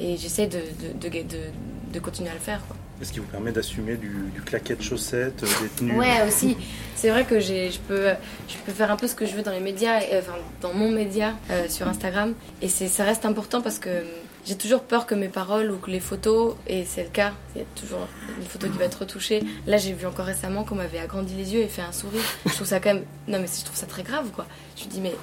et 0.00 0.16
j'essaie 0.16 0.46
de, 0.46 0.58
de, 1.00 1.08
de, 1.08 1.22
de, 1.22 1.38
de 1.92 1.98
continuer 2.00 2.30
à 2.30 2.34
le 2.34 2.40
faire. 2.40 2.60
Quoi. 2.66 2.76
Est-ce 3.02 3.12
qui 3.14 3.18
vous 3.18 3.26
permet 3.26 3.50
d'assumer 3.50 3.96
du, 3.96 4.30
du 4.34 4.42
claquet 4.42 4.76
de 4.76 4.82
chaussettes, 4.82 5.42
euh, 5.42 5.46
des 5.62 5.68
tenues 5.70 5.98
Ouais, 5.98 6.22
aussi. 6.28 6.56
C'est 6.94 7.08
vrai 7.08 7.24
que 7.24 7.40
je, 7.40 7.78
peux, 7.88 8.08
je 8.46 8.56
peux 8.66 8.72
faire 8.72 8.90
un 8.90 8.96
peu 8.96 9.06
ce 9.08 9.14
que 9.14 9.24
je 9.24 9.34
veux 9.34 9.42
dans 9.42 9.52
les 9.52 9.60
médias, 9.60 10.00
et, 10.02 10.18
enfin 10.18 10.34
dans 10.60 10.74
mon 10.74 10.90
média 10.90 11.32
euh, 11.50 11.66
sur 11.68 11.88
Instagram. 11.88 12.34
Et 12.60 12.68
ça 12.68 13.04
reste 13.04 13.24
important 13.24 13.62
parce 13.62 13.78
que 13.78 13.88
j'ai 14.46 14.56
toujours 14.56 14.82
peur 14.82 15.06
que 15.06 15.14
mes 15.14 15.28
paroles 15.28 15.70
ou 15.70 15.76
que 15.76 15.90
les 15.90 16.00
photos, 16.00 16.54
et 16.66 16.84
c'est 16.84 17.04
le 17.04 17.10
cas, 17.10 17.32
il 17.54 17.60
y 17.60 17.62
a 17.62 17.66
toujours 17.74 18.08
une 18.38 18.46
photo 18.46 18.68
qui 18.68 18.78
va 18.78 18.84
être 18.84 19.00
retouchée. 19.00 19.42
Là, 19.66 19.76
j'ai 19.76 19.92
vu 19.92 20.06
encore 20.06 20.26
récemment 20.26 20.64
qu'on 20.64 20.76
m'avait 20.76 20.98
agrandi 20.98 21.34
les 21.34 21.54
yeux 21.54 21.60
et 21.60 21.68
fait 21.68 21.82
un 21.82 21.92
sourire. 21.92 22.22
Je 22.46 22.52
trouve 22.52 22.66
ça 22.66 22.80
quand 22.80 22.94
même. 22.94 23.04
Non, 23.28 23.38
mais 23.38 23.46
je 23.46 23.64
trouve 23.64 23.76
ça 23.76 23.86
très 23.86 24.02
grave, 24.02 24.30
quoi. 24.34 24.46
Je 24.76 24.84
me 24.84 24.90
dis, 24.90 25.00
mais 25.00 25.14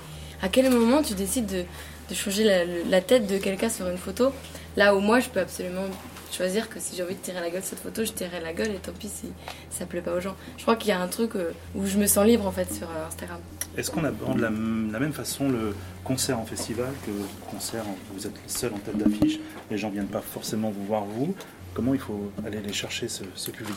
à 0.42 0.50
quel 0.50 0.69
moment 0.69 1.02
tu 1.02 1.14
décides 1.14 1.48
de, 1.48 1.66
changer 2.14 2.44
la, 2.44 2.66
la 2.90 3.02
tête 3.02 3.28
de 3.28 3.38
quelqu'un 3.38 3.69
sur 3.69 3.88
une 3.88 3.98
photo? 3.98 4.31
Là 4.75 4.96
où 4.96 5.00
moi, 5.00 5.19
je 5.19 5.30
peux 5.30 5.40
absolument 5.40 5.86
choisir 6.34 6.70
que 6.70 6.80
si 6.80 6.96
j'ai 6.96 7.04
envie 7.04 7.16
de 7.16 7.20
tirer 7.22 7.40
la 7.40 7.50
gueule 7.50 7.62
cette 7.64 7.80
photo, 7.80 8.04
je 8.06 8.12
tirerai 8.12 8.40
la 8.42 8.54
gueule 8.54 8.72
et 8.72 8.76
tant 8.80 8.92
pis 8.92 9.08
si 9.10 9.28
ça 9.70 9.86
plaît 9.86 10.02
pas 10.02 10.14
aux 10.14 10.20
gens. 10.20 10.36
Je 10.58 10.62
crois 10.64 10.76
qu'il 10.76 10.90
y 10.90 10.92
a 10.92 11.00
un 11.00 11.08
truc 11.08 11.36
euh, 11.36 11.52
où 11.76 11.86
je 11.86 11.98
me 11.98 12.06
sens 12.08 12.26
libre 12.26 12.46
en 12.48 12.52
fait 12.52 12.72
sur 12.74 12.88
euh, 12.90 13.08
Instagram. 13.08 13.40
Est-ce 13.78 13.92
qu'on 13.92 14.04
aborde 14.04 14.40
la, 14.40 14.50
la 14.50 15.00
même 15.00 15.14
façon 15.14 15.50
le 15.50 15.76
concert 16.04 16.40
en 16.40 16.46
festival 16.46 16.88
que 17.06 17.12
le 17.12 17.24
concert 17.52 17.84
en- 17.88 17.98
vous 18.14 18.26
êtes 18.28 18.36
seul 18.48 18.74
en 18.74 18.78
tête 18.80 18.98
d'affiche 18.98 19.40
Les 19.72 19.78
gens 19.78 19.90
viennent 19.90 20.08
pas 20.08 20.22
forcément 20.22 20.70
vous 20.72 20.86
voir 20.86 21.04
vous. 21.06 21.36
Comment 21.74 21.94
il 21.94 22.00
faut 22.00 22.32
aller 22.46 22.60
les 22.60 22.74
chercher 22.74 23.08
ce, 23.08 23.24
ce 23.36 23.52
public? 23.52 23.76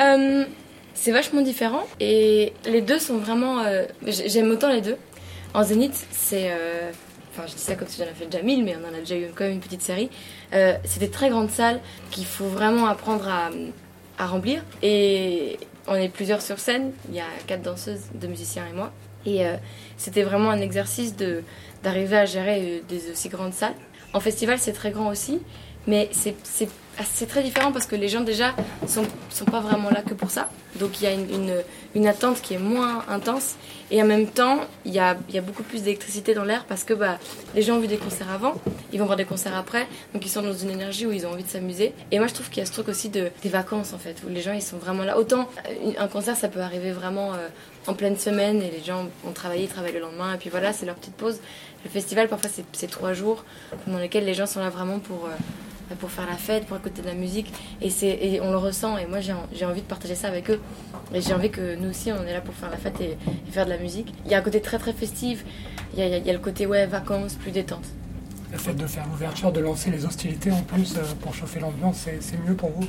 Euh, 0.00 0.44
c'est 0.94 1.10
vachement 1.10 1.40
différent 1.42 1.84
et 2.00 2.52
les 2.66 2.80
deux 2.80 2.98
sont 3.00 3.18
vraiment. 3.18 3.60
euh, 3.60 3.84
j'ai- 4.06 4.28
J'aime 4.28 4.50
autant 4.50 4.70
les 4.70 4.80
deux. 4.80 4.96
En 5.52 5.64
Zénith, 5.64 6.06
c'est. 6.12 6.50
euh, 6.52 6.90
Enfin, 7.36 7.48
je 7.48 7.54
dis 7.54 7.60
ça 7.60 7.74
comme 7.74 7.88
si 7.88 7.98
j'en 7.98 8.04
avais 8.04 8.14
fait 8.14 8.26
déjà 8.26 8.44
mille, 8.44 8.64
mais 8.64 8.76
on 8.76 8.88
en 8.88 8.96
a 8.96 9.00
déjà 9.00 9.16
eu 9.16 9.26
quand 9.34 9.42
même 9.44 9.54
une 9.54 9.60
petite 9.60 9.82
série. 9.82 10.08
Euh, 10.52 10.76
c'est 10.84 11.00
des 11.00 11.10
très 11.10 11.30
grandes 11.30 11.50
salles 11.50 11.80
qu'il 12.12 12.26
faut 12.26 12.46
vraiment 12.46 12.86
apprendre 12.86 13.26
à, 13.28 13.50
à 14.18 14.26
remplir. 14.26 14.62
Et 14.82 15.58
on 15.88 15.96
est 15.96 16.08
plusieurs 16.08 16.42
sur 16.42 16.60
scène. 16.60 16.92
Il 17.08 17.16
y 17.16 17.20
a 17.20 17.26
quatre 17.48 17.62
danseuses, 17.62 18.02
deux 18.14 18.28
musiciens 18.28 18.66
et 18.70 18.72
moi. 18.72 18.92
Et 19.26 19.44
euh, 19.46 19.56
c'était 19.96 20.22
vraiment 20.22 20.50
un 20.50 20.60
exercice 20.60 21.14
d'arriver 21.82 22.16
à 22.16 22.24
gérer 22.24 22.60
euh, 22.62 22.80
des 22.88 23.10
aussi 23.10 23.28
grandes 23.28 23.54
salles. 23.54 23.74
En 24.12 24.20
festival, 24.20 24.58
c'est 24.60 24.72
très 24.72 24.92
grand 24.92 25.08
aussi, 25.08 25.40
mais 25.86 26.08
c'est 26.12 26.34
c'est- 26.44 26.68
très 27.26 27.42
différent 27.42 27.72
parce 27.72 27.86
que 27.86 27.96
les 27.96 28.08
gens 28.08 28.20
déjà 28.20 28.54
sont, 28.86 29.04
sont 29.28 29.44
pas 29.46 29.58
vraiment 29.60 29.90
là 29.90 30.00
que 30.02 30.14
pour 30.14 30.30
ça. 30.30 30.48
Donc 30.78 31.00
il 31.00 31.04
y 31.04 31.06
a 31.08 31.12
une, 31.12 31.28
une, 31.28 31.54
une 31.96 32.06
attente 32.06 32.40
qui 32.40 32.54
est 32.54 32.58
moins 32.58 33.04
intense 33.08 33.56
et 33.90 34.00
en 34.00 34.06
même 34.06 34.28
temps 34.28 34.60
il 34.84 34.92
y 34.92 35.00
a, 35.00 35.16
y 35.32 35.38
a 35.38 35.40
beaucoup 35.40 35.64
plus 35.64 35.82
d'électricité 35.82 36.34
dans 36.34 36.44
l'air 36.44 36.64
parce 36.66 36.84
que 36.84 36.94
bah, 36.94 37.18
les 37.56 37.62
gens 37.62 37.76
ont 37.76 37.80
vu 37.80 37.88
des 37.88 37.96
concerts 37.96 38.30
avant, 38.30 38.54
ils 38.92 39.00
vont 39.00 39.06
voir 39.06 39.16
des 39.16 39.24
concerts 39.24 39.56
après, 39.56 39.88
donc 40.12 40.24
ils 40.24 40.28
sont 40.28 40.42
dans 40.42 40.54
une 40.54 40.70
énergie 40.70 41.04
où 41.04 41.10
ils 41.10 41.26
ont 41.26 41.32
envie 41.32 41.42
de 41.42 41.48
s'amuser. 41.48 41.92
Et 42.12 42.18
moi 42.20 42.28
je 42.28 42.34
trouve 42.34 42.48
qu'il 42.48 42.58
y 42.58 42.62
a 42.62 42.66
ce 42.66 42.72
truc 42.72 42.88
aussi 42.88 43.08
de, 43.08 43.30
des 43.42 43.48
vacances 43.48 43.92
en 43.92 43.98
fait, 43.98 44.16
où 44.24 44.28
les 44.28 44.40
gens 44.40 44.52
ils 44.52 44.62
sont 44.62 44.78
vraiment 44.78 45.02
là. 45.02 45.18
Autant 45.18 45.48
euh, 45.68 45.90
un 45.98 46.06
concert 46.06 46.36
ça 46.36 46.46
peut 46.48 46.60
arriver 46.60 46.92
vraiment 46.92 47.32
euh, 47.34 47.48
en 47.88 47.94
pleine 47.94 48.16
semaine 48.16 48.62
et 48.62 48.70
les 48.70 48.82
gens 48.84 49.08
ont 49.26 49.32
travaillé, 49.32 49.64
ils 49.64 49.68
le 49.92 49.98
lendemain 50.00 50.34
et 50.34 50.38
puis 50.38 50.48
voilà 50.48 50.72
c'est 50.72 50.86
leur 50.86 50.94
petite 50.94 51.14
pause. 51.16 51.38
Le 51.84 51.90
festival 51.90 52.28
parfois 52.28 52.50
c'est- 52.52 52.64
trois 52.86 53.14
jours 53.14 53.44
pendant 53.84 53.98
lesquels 53.98 54.24
les 54.24 54.34
gens 54.34 54.46
sont 54.46 54.60
là 54.60 54.70
vraiment 54.70 55.00
pour... 55.00 55.28
pour 56.00 56.10
faire 56.10 56.26
la 56.26 56.36
fête, 56.36 56.66
pour 56.66 56.76
écouter 56.76 57.02
de 57.02 57.06
la 57.06 57.14
musique. 57.14 57.52
Et, 57.82 57.88
et 58.34 58.40
on 58.40 58.50
le 58.50 58.56
ressent. 58.58 58.96
Et 58.98 59.06
moi, 59.06 59.20
j'ai, 59.20 59.32
en- 59.32 59.46
j'ai 59.52 59.64
envie 59.64 59.82
de 59.82 59.86
partager 59.86 60.14
ça 60.14 60.28
avec 60.28 60.50
eux. 60.50 60.60
Et 61.14 61.20
j'ai 61.20 61.34
envie 61.34 61.50
que 61.50 61.76
nous 61.76 61.90
aussi, 61.90 62.10
on 62.12 62.22
est 62.26 62.32
là 62.32 62.40
pour 62.40 62.54
faire 62.54 62.70
la 62.70 62.76
fête 62.76 63.00
et, 63.00 63.16
et 63.48 63.50
faire 63.50 63.64
de 63.66 63.70
la 63.70 63.78
musique. 63.78 64.12
Il 64.24 64.30
y 64.30 64.34
a 64.34 64.38
un 64.38 64.42
côté 64.42 64.60
très 64.60 64.78
très 64.78 64.92
festif. 64.92 65.44
Il 65.92 66.00
y 66.00 66.02
a, 66.02 66.16
il 66.18 66.26
y 66.26 66.30
a- 66.30 66.32
le 66.32 66.38
côté 66.38 66.66
ouais, 66.66 66.86
vacances, 66.86 67.34
plus 67.34 67.50
détente. 67.50 67.84
Le 68.52 68.58
fait 68.58 68.74
de 68.74 68.86
faire 68.86 69.04
l'ouverture, 69.10 69.50
de 69.52 69.60
lancer 69.60 69.90
les 69.90 70.04
hostilités 70.06 70.52
en 70.52 70.62
plus 70.62 70.96
euh, 70.96 71.02
pour 71.20 71.34
chauffer 71.34 71.58
l'ambiance, 71.60 72.02
c'est 72.04 72.22
c'est 72.22 72.38
mieux 72.46 72.54
pour 72.54 72.70
vous? 72.70 72.86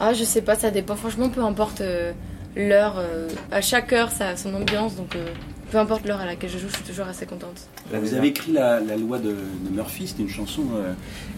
Ah, 0.00 0.12
je 0.12 0.24
sais 0.24 0.42
pas, 0.42 0.54
ça 0.56 0.70
dépend. 0.70 0.94
Franchement, 0.94 1.28
peu 1.30 1.42
importe 1.42 1.80
euh, 1.80 2.12
l'heure. 2.54 2.96
euh, 2.98 3.28
à 3.50 3.60
chaque 3.62 3.92
heure, 3.92 4.10
ça 4.10 4.28
a 4.28 4.36
son 4.36 4.54
ambiance. 4.54 4.94
Donc, 4.96 5.16
euh, 5.16 5.26
peu 5.70 5.78
importe 5.78 6.06
l'heure 6.06 6.20
à 6.20 6.26
laquelle 6.26 6.50
je 6.50 6.58
joue, 6.58 6.68
je 6.68 6.74
suis 6.76 6.84
toujours 6.84 7.06
assez 7.06 7.26
contente. 7.26 7.68
Là, 7.92 7.98
vous 8.00 8.14
avez 8.14 8.28
écrit 8.28 8.52
la, 8.52 8.80
la 8.80 8.96
loi 8.96 9.18
de, 9.18 9.30
de 9.30 9.70
Murphy, 9.74 10.06
c'est 10.08 10.22
une 10.22 10.28
chanson. 10.28 10.62
euh, 10.76 10.92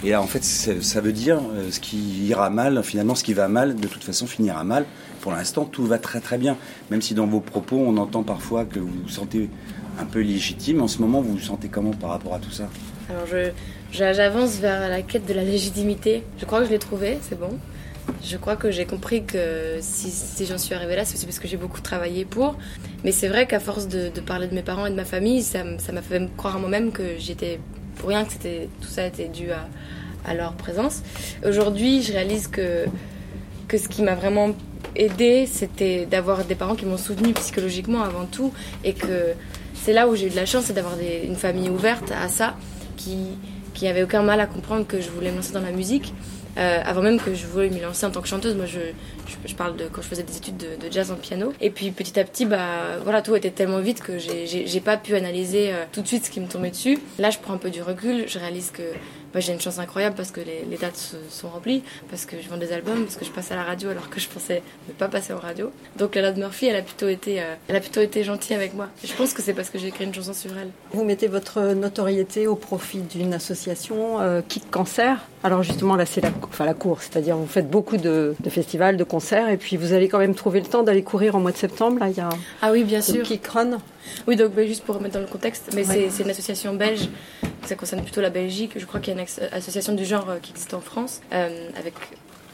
et 0.04 0.10
là, 0.10 0.22
en 0.22 0.26
fait, 0.26 0.44
ça 0.44 1.00
veut 1.00 1.12
dire 1.12 1.38
euh, 1.54 1.70
ce 1.70 1.80
qui 1.80 1.98
ira 2.26 2.50
mal, 2.50 2.82
finalement, 2.82 3.14
ce 3.14 3.24
qui 3.24 3.34
va 3.34 3.48
mal, 3.48 3.76
de 3.76 3.86
toute 3.88 4.04
façon, 4.04 4.26
finira 4.26 4.64
mal. 4.64 4.84
Pour 5.20 5.32
l'instant, 5.32 5.64
tout 5.64 5.84
va 5.84 5.98
très 5.98 6.20
très 6.20 6.38
bien. 6.38 6.56
Même 6.90 7.02
si 7.02 7.14
dans 7.14 7.26
vos 7.26 7.40
propos, 7.40 7.76
on 7.76 7.96
entend 7.96 8.22
parfois 8.22 8.64
que 8.64 8.78
vous 8.78 8.90
vous 9.04 9.08
sentez 9.08 9.50
un 9.98 10.04
peu 10.04 10.20
légitime. 10.20 10.80
En 10.80 10.88
ce 10.88 10.98
moment, 10.98 11.20
vous 11.20 11.32
vous 11.32 11.38
sentez 11.40 11.68
comment 11.68 11.90
par 11.92 12.10
rapport 12.10 12.34
à 12.34 12.38
tout 12.38 12.50
ça? 12.52 12.68
Alors, 13.10 13.26
je, 13.26 13.50
je- 13.92 14.12
j'avance 14.14 14.52
vers 14.58 14.88
la 14.88 15.02
quête 15.02 15.26
de 15.26 15.34
la 15.34 15.44
légitimité. 15.44 16.22
Je 16.38 16.44
crois 16.46 16.60
que 16.60 16.66
je 16.66 16.70
l'ai 16.70 16.78
trouvée, 16.78 17.18
c'est 17.28 17.38
bon. 17.38 17.58
Je 18.22 18.36
crois 18.36 18.56
que 18.56 18.70
j'ai 18.70 18.84
compris 18.84 19.24
que 19.24 19.78
si, 19.80 20.46
j'en 20.46 20.58
suis 20.58 20.74
arrivée 20.74 20.96
là, 20.96 21.04
c'est 21.04 21.14
aussi 21.16 21.26
parce 21.26 21.38
que 21.38 21.48
j'ai 21.48 21.56
beaucoup 21.56 21.80
travaillé 21.80 22.24
pour. 22.24 22.56
Mais 23.04 23.12
c'est 23.12 23.28
vrai 23.28 23.46
qu'à 23.46 23.60
force 23.60 23.88
de, 23.88 24.08
parler 24.20 24.46
de 24.46 24.54
mes 24.54 24.62
parents 24.62 24.86
et 24.86 24.90
de 24.90 24.94
ma 24.94 25.04
famille, 25.04 25.42
ça, 25.42 25.64
m'a 25.64 26.02
fait 26.02 26.28
croire 26.36 26.56
à 26.56 26.58
moi-même 26.58 26.92
que 26.92 27.18
j'étais 27.18 27.60
pour 27.96 28.08
rien, 28.08 28.24
que 28.24 28.30
tout 28.80 28.88
ça 28.88 29.06
était 29.06 29.28
dû 29.28 29.48
à, 29.50 30.34
leur 30.34 30.52
présence. 30.52 31.02
Aujourd'hui, 31.46 32.02
je 32.02 32.12
réalise 32.12 32.46
que, 32.46 32.84
que 33.68 33.78
ce 33.78 33.88
qui 33.88 34.02
m'a 34.02 34.14
vraiment 34.14 34.50
aidé, 34.94 35.46
c'était 35.46 36.06
d'avoir 36.06 36.44
des 36.44 36.54
parents 36.54 36.76
qui 36.76 36.86
m'ont 36.86 36.98
soutenu 36.98 37.32
psychologiquement 37.32 38.02
avant 38.02 38.26
tout. 38.26 38.52
Et 38.84 38.92
que 38.92 39.34
c'est 39.74 39.92
là 39.92 40.08
où 40.08 40.14
j'ai 40.14 40.26
eu 40.26 40.30
de 40.30 40.36
la 40.36 40.46
chance, 40.46 40.64
c'est 40.66 40.72
d'avoir 40.72 40.94
une 41.24 41.36
famille 41.36 41.70
ouverte 41.70 42.12
à 42.12 42.28
ça, 42.28 42.54
qui, 42.96 43.16
qui 43.74 43.90
aucun 44.02 44.22
mal 44.22 44.40
à 44.40 44.46
comprendre 44.46 44.86
que 44.86 45.00
je 45.00 45.08
voulais 45.10 45.30
me 45.30 45.36
lancer 45.36 45.52
dans 45.52 45.62
la 45.62 45.72
musique. 45.72 46.12
Euh, 46.58 46.80
avant 46.84 47.02
même 47.02 47.20
que 47.20 47.34
je 47.34 47.46
voulais 47.46 47.70
m'y 47.70 47.80
lancer 47.80 48.06
en 48.06 48.10
tant 48.10 48.20
que 48.20 48.28
chanteuse, 48.28 48.54
moi 48.54 48.66
je, 48.66 48.80
je, 49.46 49.54
parle 49.54 49.76
de 49.76 49.84
quand 49.84 50.02
je 50.02 50.08
faisais 50.08 50.22
des 50.22 50.36
études 50.36 50.56
de, 50.56 50.84
de, 50.84 50.92
jazz 50.92 51.10
en 51.10 51.16
piano. 51.16 51.52
Et 51.60 51.70
puis 51.70 51.90
petit 51.90 52.18
à 52.18 52.24
petit, 52.24 52.44
bah 52.44 52.98
voilà, 53.04 53.22
tout 53.22 53.34
était 53.36 53.50
tellement 53.50 53.78
vite 53.78 54.02
que 54.02 54.18
j'ai 54.18 54.80
pas 54.80 54.96
pu 54.96 55.14
analyser 55.14 55.72
euh, 55.72 55.84
tout 55.92 56.02
de 56.02 56.06
suite 56.06 56.26
ce 56.26 56.30
qui 56.30 56.40
me 56.40 56.48
tombait 56.48 56.70
dessus. 56.70 56.98
Là, 57.18 57.30
je 57.30 57.38
prends 57.38 57.54
un 57.54 57.58
peu 57.58 57.70
du 57.70 57.82
recul, 57.82 58.24
je 58.26 58.38
réalise 58.38 58.70
que 58.70 58.82
bah, 59.32 59.40
j'ai 59.40 59.52
une 59.52 59.60
chance 59.60 59.78
incroyable 59.78 60.16
parce 60.16 60.30
que 60.30 60.40
les, 60.40 60.64
les 60.68 60.76
dates 60.76 60.96
se, 60.96 61.16
sont 61.28 61.48
remplies, 61.48 61.82
parce 62.10 62.24
que 62.24 62.36
je 62.42 62.48
vends 62.48 62.56
des 62.56 62.72
albums, 62.72 63.04
parce 63.04 63.16
que 63.16 63.24
je 63.24 63.30
passe 63.30 63.52
à 63.52 63.56
la 63.56 63.62
radio 63.62 63.90
alors 63.90 64.10
que 64.10 64.20
je 64.20 64.28
pensais 64.28 64.62
ne 64.88 64.92
pas 64.92 65.08
passer 65.08 65.32
en 65.32 65.38
radio. 65.38 65.70
Donc 65.96 66.14
la 66.14 66.22
Lord 66.22 66.36
Murphy, 66.36 66.66
elle 66.66 66.76
a 66.76 66.82
plutôt 66.82 67.08
été, 67.08 67.40
euh, 67.40 67.54
elle 67.68 67.76
a 67.76 67.80
plutôt 67.80 68.00
été 68.00 68.24
gentille 68.24 68.56
avec 68.56 68.74
moi. 68.74 68.88
Je 69.04 69.12
pense 69.12 69.32
que 69.32 69.42
c'est 69.42 69.54
parce 69.54 69.70
que 69.70 69.78
j'ai 69.78 69.88
écrit 69.88 70.04
une 70.04 70.14
chanson 70.14 70.32
sur 70.32 70.50
elle. 70.56 70.70
Vous 70.92 71.04
mettez 71.04 71.28
votre 71.28 71.74
notoriété 71.74 72.46
au 72.46 72.56
profit 72.56 73.00
d'une 73.00 73.34
association 73.34 74.20
euh, 74.20 74.40
Kick 74.46 74.70
Cancer. 74.70 75.18
Alors 75.42 75.62
justement 75.62 75.96
là 75.96 76.04
c'est 76.06 76.20
la, 76.20 76.30
enfin, 76.44 76.66
la 76.66 76.74
cour, 76.74 77.00
c'est-à-dire 77.00 77.36
vous 77.36 77.46
faites 77.46 77.70
beaucoup 77.70 77.96
de, 77.96 78.34
de, 78.38 78.50
festivals, 78.50 78.96
de 78.96 79.04
concerts, 79.04 79.48
et 79.48 79.56
puis 79.56 79.76
vous 79.76 79.92
allez 79.94 80.08
quand 80.08 80.18
même 80.18 80.34
trouver 80.34 80.60
le 80.60 80.66
temps 80.66 80.82
d'aller 80.82 81.02
courir 81.02 81.34
en 81.34 81.40
mois 81.40 81.52
de 81.52 81.56
septembre. 81.56 81.98
Là 81.98 82.08
il 82.08 82.16
y 82.16 82.20
a 82.20 82.28
ah 82.60 82.72
oui 82.72 82.84
bien 82.84 83.00
sûr 83.00 83.22
Kick 83.22 83.46
Run. 83.46 83.78
Oui, 84.26 84.36
donc 84.36 84.52
bah, 84.54 84.66
juste 84.66 84.84
pour 84.84 84.96
remettre 84.96 85.14
dans 85.14 85.20
le 85.20 85.26
contexte, 85.26 85.70
mais 85.74 85.86
ouais. 85.86 86.08
c'est 86.10 86.22
une 86.22 86.30
association 86.30 86.74
belge, 86.74 87.08
ça 87.64 87.74
concerne 87.74 88.02
plutôt 88.02 88.20
la 88.20 88.30
Belgique. 88.30 88.72
Je 88.76 88.84
crois 88.86 89.00
qu'il 89.00 89.14
y 89.14 89.18
a 89.18 89.20
une 89.20 89.26
association 89.52 89.94
du 89.94 90.04
genre 90.04 90.28
qui 90.42 90.52
existe 90.52 90.74
en 90.74 90.80
France, 90.80 91.20
euh, 91.32 91.68
avec 91.78 91.94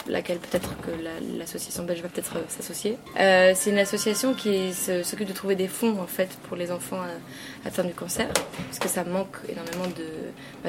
laquelle 0.09 0.39
peut-être 0.39 0.71
que 0.83 0.91
l'association 1.39 1.83
la, 1.83 1.89
belge 1.89 2.03
va 2.03 2.09
peut-être 2.09 2.37
s'associer. 2.49 2.97
Euh, 3.19 3.53
c'est 3.57 3.71
une 3.71 3.79
association 3.79 4.35
qui 4.35 4.73
s'occupe 4.73 5.27
de 5.27 5.33
trouver 5.33 5.57
des 5.57 5.69
fonds 5.69 5.99
en 6.01 6.07
fait 6.07 6.29
pour 6.49 6.57
les 6.57 6.71
enfants 6.71 7.01
atteints 7.65 7.85
du 7.85 7.95
cancer, 7.95 8.29
parce 8.67 8.79
que 8.79 8.89
ça 8.89 9.05
manque 9.05 9.37
énormément 9.49 9.93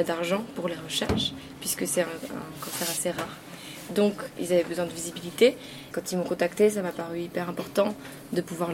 d'argent 0.05 0.39
bah, 0.39 0.53
pour 0.55 0.67
les 0.67 0.75
recherches, 0.75 1.33
puisque 1.59 1.87
c'est 1.87 2.01
un, 2.01 2.05
un 2.05 2.65
cancer 2.65 2.89
assez 2.89 3.11
rare. 3.11 3.37
Donc, 3.95 4.13
ils 4.39 4.51
avaient 4.51 4.63
besoin 4.63 4.85
de 4.85 4.91
visibilité. 4.91 5.57
Quand 5.91 6.11
ils 6.11 6.17
m'ont 6.17 6.23
contacté, 6.23 6.69
ça 6.69 6.81
m'a 6.81 6.91
paru 6.91 7.21
hyper 7.21 7.49
important 7.49 7.95
de 8.33 8.41
pouvoir, 8.41 8.71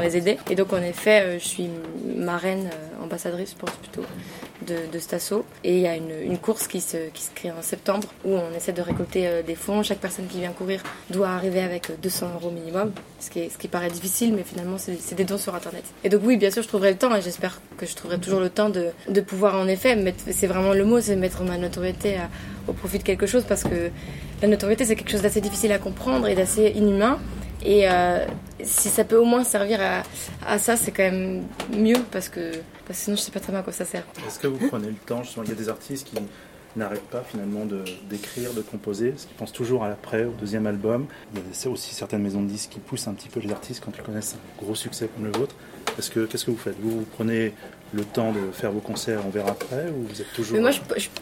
les 0.00 0.16
aider. 0.16 0.38
Et 0.50 0.54
donc, 0.54 0.72
en 0.72 0.82
effet, 0.82 1.38
je 1.38 1.46
suis 1.46 1.68
marraine, 2.16 2.70
ambassadrice, 3.02 3.52
je 3.52 3.56
pense 3.56 3.76
plutôt, 3.76 4.02
de, 4.66 4.74
de. 4.92 5.42
Et 5.64 5.76
il 5.76 5.80
y 5.80 5.86
a 5.86 5.96
une, 5.96 6.38
course 6.38 6.66
qui 6.66 6.80
se, 6.80 7.08
qui 7.12 7.22
se 7.22 7.30
crée 7.34 7.50
en 7.50 7.62
septembre 7.62 8.08
où 8.24 8.30
on 8.30 8.56
essaie 8.56 8.72
de 8.72 8.82
récolter 8.82 9.42
des 9.46 9.54
fonds. 9.54 9.82
Chaque 9.82 9.98
personne 9.98 10.26
qui 10.26 10.38
vient 10.38 10.52
courir 10.52 10.82
doit 11.10 11.28
arriver 11.28 11.60
avec 11.60 11.90
200 12.00 12.34
euros 12.34 12.50
minimum, 12.50 12.92
ce 13.20 13.30
qui, 13.30 13.40
est, 13.40 13.50
ce 13.52 13.58
qui 13.58 13.68
paraît 13.68 13.90
difficile, 13.90 14.34
mais 14.34 14.44
finalement, 14.44 14.76
c'est 14.78 15.14
des 15.14 15.24
dons 15.24 15.38
sur 15.38 15.54
Internet. 15.54 15.84
Et 16.04 16.08
donc, 16.08 16.22
oui, 16.24 16.36
bien 16.36 16.50
sûr, 16.50 16.62
je 16.62 16.68
trouverai 16.68 16.92
le 16.92 16.98
temps 16.98 17.14
et 17.14 17.22
j'espère 17.22 17.60
que 17.76 17.86
je 17.86 17.94
trouverai 17.94 18.18
toujours 18.18 18.40
le 18.40 18.50
temps 18.50 18.70
de, 18.70 18.88
de 19.08 19.20
pouvoir, 19.20 19.56
en 19.56 19.66
effet, 19.66 19.96
c'est 20.30 20.46
vraiment 20.46 20.72
le 20.72 20.84
mot, 20.84 21.00
c'est 21.00 21.16
mettre 21.16 21.42
ma 21.42 21.58
notoriété 21.58 22.16
au 22.68 22.72
profit 22.72 22.98
de 22.98 23.02
quelque 23.02 23.26
chose 23.26 23.44
parce 23.48 23.64
que 23.64 23.90
la 24.40 24.48
notoriété 24.48 24.84
c'est 24.84 24.96
quelque 24.96 25.10
chose 25.10 25.22
d'assez 25.22 25.40
difficile 25.40 25.72
à 25.72 25.78
comprendre 25.78 26.28
et 26.28 26.34
d'assez 26.34 26.72
inhumain 26.74 27.18
et 27.64 27.88
euh, 27.88 28.26
si 28.62 28.88
ça 28.88 29.04
peut 29.04 29.16
au 29.16 29.24
moins 29.24 29.44
servir 29.44 29.80
à, 30.46 30.58
ça 30.58 30.76
c'est 30.76 30.90
quand 30.90 31.04
même 31.04 31.44
mieux 31.72 31.98
parce 32.10 32.28
que, 32.28 32.52
parce 32.86 32.98
que 32.98 33.04
sinon 33.04 33.16
je 33.16 33.22
sais 33.22 33.30
pas 33.30 33.40
très 33.40 33.52
bien 33.52 33.60
à 33.60 33.62
quoi 33.62 33.72
ça 33.72 33.84
sert. 33.84 34.04
Est-ce 34.26 34.38
que 34.38 34.46
vous 34.46 34.68
prenez 34.68 34.88
le 34.88 34.94
temps 34.94 35.22
il 35.42 35.48
y 35.48 35.52
a 35.52 35.54
des 35.54 35.68
artistes 35.68 36.08
qui 36.08 36.16
n'arrêtent 36.76 37.00
pas 37.02 37.22
finalement 37.22 37.66
d'écrire, 38.08 38.54
de, 38.54 38.62
composer, 38.62 39.10
parce 39.10 39.26
qu'ils 39.26 39.36
pensent 39.36 39.52
toujours 39.52 39.84
à 39.84 39.88
l'après, 39.88 40.24
au 40.24 40.32
deuxième 40.32 40.66
album. 40.66 41.06
Il 41.34 41.40
y 41.40 41.66
a 41.66 41.70
aussi 41.70 41.94
certaines 41.94 42.22
maisons 42.22 42.42
de 42.42 42.48
disques 42.48 42.70
qui 42.70 42.80
poussent 42.80 43.08
un 43.08 43.14
petit 43.14 43.28
peu 43.28 43.40
les 43.40 43.52
artistes 43.52 43.82
quand 43.84 43.92
ils 43.94 44.02
connaissent 44.02 44.36
un 44.36 44.64
gros 44.64 44.74
succès 44.74 45.08
comme 45.14 45.26
le 45.26 45.32
vôtre. 45.32 45.54
Qu'est-ce 45.94 46.10
que, 46.10 46.20
qu'est-ce 46.24 46.46
que 46.46 46.50
vous 46.50 46.56
faites? 46.56 46.76
Vous 46.80 47.04
prenez 47.16 47.52
le 47.92 48.04
temps 48.04 48.32
de 48.32 48.50
faire 48.52 48.72
vos 48.72 48.80
concerts, 48.80 49.20
on 49.26 49.30
verra 49.30 49.50
après, 49.50 49.86
ou 49.90 50.06
vous 50.08 50.20
êtes 50.20 50.32
toujours... 50.32 50.54
Mais 50.54 50.60
moi, 50.60 50.70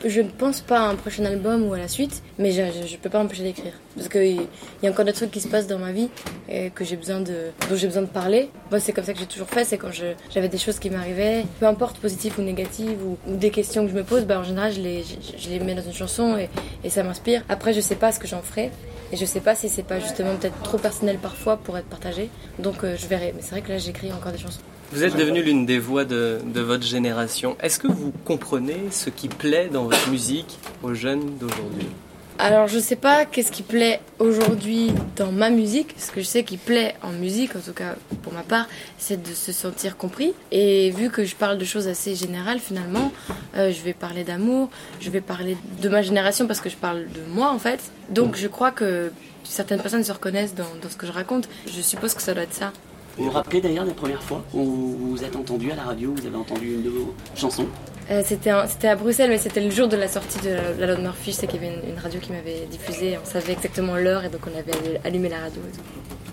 je, 0.05 0.21
ne 0.21 0.29
pense 0.29 0.61
pas 0.61 0.81
à 0.81 0.89
un 0.89 0.95
prochain 0.95 1.25
album 1.25 1.67
ou 1.67 1.75
à 1.75 1.79
la 1.79 1.89
suite, 1.89 2.23
mais 2.39 2.53
je 2.53 2.63
ne 2.63 2.97
peux 2.97 3.11
pas 3.11 3.21
m'empêcher 3.21 3.43
d'écrire. 3.43 3.73
Parce 3.97 4.09
qu'il 4.09 4.47
y 4.83 4.87
a 4.87 4.91
encore 4.91 5.05
des 5.05 5.13
trucs 5.13 5.33
qui 5.33 5.41
se 5.41 5.49
passent 5.49 5.67
dans 5.67 5.79
ma 5.79 5.91
vie 5.91 6.09
et 6.49 6.71
que 6.71 6.85
j'ai 6.85 6.97
besoin 6.97 7.21
de, 7.21 7.51
dont 7.69 7.77
j'ai 7.77 7.89
besoin 7.89 8.03
de 8.03 8.09
parler. 8.09 8.51
Moi, 8.71 8.79
c'est 8.79 8.93
comme 8.93 9.05
ça 9.05 9.13
que 9.13 9.19
j'ai 9.19 9.27
toujours 9.27 9.49
fait, 9.49 9.65
c'est 9.65 9.79
quand 9.79 9.91
j'avais 10.31 10.49
des 10.49 10.59
choses 10.59 10.79
qui 10.79 10.91
m'arrivaient, 10.91 11.45
peu 11.59 11.67
importe 11.67 11.99
positives 11.99 12.35
ou 12.39 12.43
négatives, 12.43 12.99
ou, 13.05 13.17
des 13.27 13.51
questions 13.51 13.85
que 13.85 13.91
je 13.91 13.97
me 13.97 14.05
pose, 14.05 14.25
bah, 14.25 14.39
en 14.39 14.45
général, 14.45 14.73
je 14.73 14.81
les, 14.81 15.03
je, 15.03 15.49
les 15.49 15.59
mets 15.59 15.75
dans 15.75 15.83
une 15.83 15.93
chanson 15.93 16.37
et, 16.85 16.91
ça 16.91 17.03
m'inspire. 17.03 17.43
Après, 17.49 17.73
je 17.73 17.81
sais 17.81 17.95
pas 17.97 18.13
ce 18.13 18.19
que 18.19 18.27
j'en 18.27 18.43
ferai. 18.43 18.71
Et 19.13 19.17
je 19.17 19.25
sais 19.25 19.41
pas 19.41 19.57
si 19.57 19.69
c'est 19.69 19.83
pas 19.83 19.99
justement 19.99 20.37
peut-être 20.37 20.63
trop 20.63 20.79
personnel 20.79 21.19
parfois 21.19 21.57
pour 21.57 21.77
être 21.77 21.87
partagé. 21.87 22.31
Donc 22.61 22.85
euh, 22.85 22.97
je 22.97 23.09
verrai. 23.09 23.33
Mais 23.35 23.43
c'est 23.43 23.51
vrai 23.51 23.61
que 23.61 23.69
là 23.71 23.79
j'écris 23.79 24.13
encore 24.13 24.31
des 24.31 24.39
chansons. 24.39 24.61
Vous 24.93 25.05
êtes 25.05 25.17
devenue 25.17 25.41
l'une 25.41 25.67
des 25.67 25.79
voix 25.79 26.05
de, 26.05 26.41
votre 26.57 26.85
génération. 26.85 27.57
Est-ce 27.61 27.79
que 27.79 27.87
vous 27.87 28.13
comprenez 28.25 28.89
ce 28.91 29.09
qui 29.09 29.29
plaît 29.29 29.69
dans 29.73 29.85
votre 29.85 30.11
musique 30.11 30.59
aux 30.83 30.95
jeunes 30.95 31.37
d'aujourd'hui? 31.39 31.87
Alors 32.41 32.67
je 32.67 32.79
sais 32.79 32.97
pas 32.97 33.25
qu'est-ce 33.25 33.53
qui 33.53 33.63
plaît 33.63 34.01
aujourd'hui 34.19 34.91
dans 35.15 35.31
ma 35.31 35.51
musique, 35.51 35.95
ce 35.97 36.11
que 36.11 36.21
je 36.21 36.27
sais 36.27 36.43
qui 36.43 36.57
plaît 36.57 36.97
en 37.03 37.13
musique, 37.13 37.55
en 37.55 37.61
tout 37.61 37.75
cas 37.75 37.95
pour 38.23 38.33
ma 38.33 38.43
part, 38.43 38.67
c'est 38.99 39.23
de 39.23 39.33
se 39.33 39.53
sentir 39.53 39.97
compris. 39.97 40.33
Et 40.51 40.91
vu 40.91 41.09
que 41.09 41.25
je 41.25 41.37
parle 41.37 41.59
de 41.59 41.65
choses 41.65 41.87
assez 41.87 42.17
générales 42.17 42.59
finalement, 42.59 43.13
euh, 43.57 43.71
je 43.71 43.83
vais 43.83 43.93
parler 43.93 44.25
d'amour, 44.25 44.71
je 45.01 45.11
vais 45.11 45.21
parler 45.21 45.57
de 45.81 45.89
ma 45.89 46.03
génération 46.03 46.49
parce 46.49 46.61
que 46.61 46.71
je 46.71 46.77
parle 46.77 47.05
de 47.13 47.21
moi 47.33 47.51
en 47.51 47.59
fait. 47.61 47.81
Donc 48.09 48.37
je 48.37 48.49
crois 48.49 48.73
que 48.73 49.13
certaines 49.45 49.81
personnes 49.81 50.03
se 50.03 50.13
reconnaissent 50.13 50.55
dans 50.57 50.65
ce 50.89 50.97
que 50.97 51.07
je 51.07 51.13
raconte. 51.13 51.49
Je 51.67 51.81
suppose 51.81 52.15
que 52.15 52.23
ça 52.23 52.35
doit 52.35 52.43
être 52.45 52.55
ça. 52.55 52.73
Vous 53.17 53.25
vous 53.25 53.31
rappelez 53.31 53.61
d'ailleurs 53.61 53.85
la 53.85 53.93
première 53.93 54.23
fois 54.23 54.43
où 54.55 54.65
vous 54.65 55.11
vous 55.11 55.25
êtes 55.25 55.37
entendu 55.37 55.71
à 55.73 55.77
la 55.77 55.83
radio, 55.83 56.15
vous 56.17 56.27
avez 56.27 56.37
entendu 56.37 56.75
une 56.75 56.83
de 56.83 56.91
vos 56.91 57.15
chansons? 57.37 57.67
Euh, 58.11 58.23
c'était 58.25 58.51
à 58.89 58.97
Bruxelles, 58.97 59.31
mais 59.31 59.39
c'était 59.39 59.61
le 59.61 59.71
jour 59.71 59.89
de 59.89 59.97
la 59.97 60.09
sortie 60.09 60.41
de 60.41 60.51
la, 60.51 60.73
la 60.73 60.87
Lord 60.87 61.01
Murphy. 61.01 61.33
Je 61.33 61.47
qu'il 61.47 61.63
y 61.63 61.67
avait 61.67 61.75
une, 61.89 61.99
radio 61.99 62.21
qui 62.21 62.33
m'avait 62.33 62.67
diffusé. 62.71 63.19
On 63.23 63.25
savait 63.25 63.53
exactement 63.53 63.97
l'heure 63.97 64.25
et 64.25 64.29
donc 64.29 64.43
on 64.47 64.59
avait 64.59 65.01
allumé 65.05 65.29
la 65.29 65.41
radio. 65.41 65.61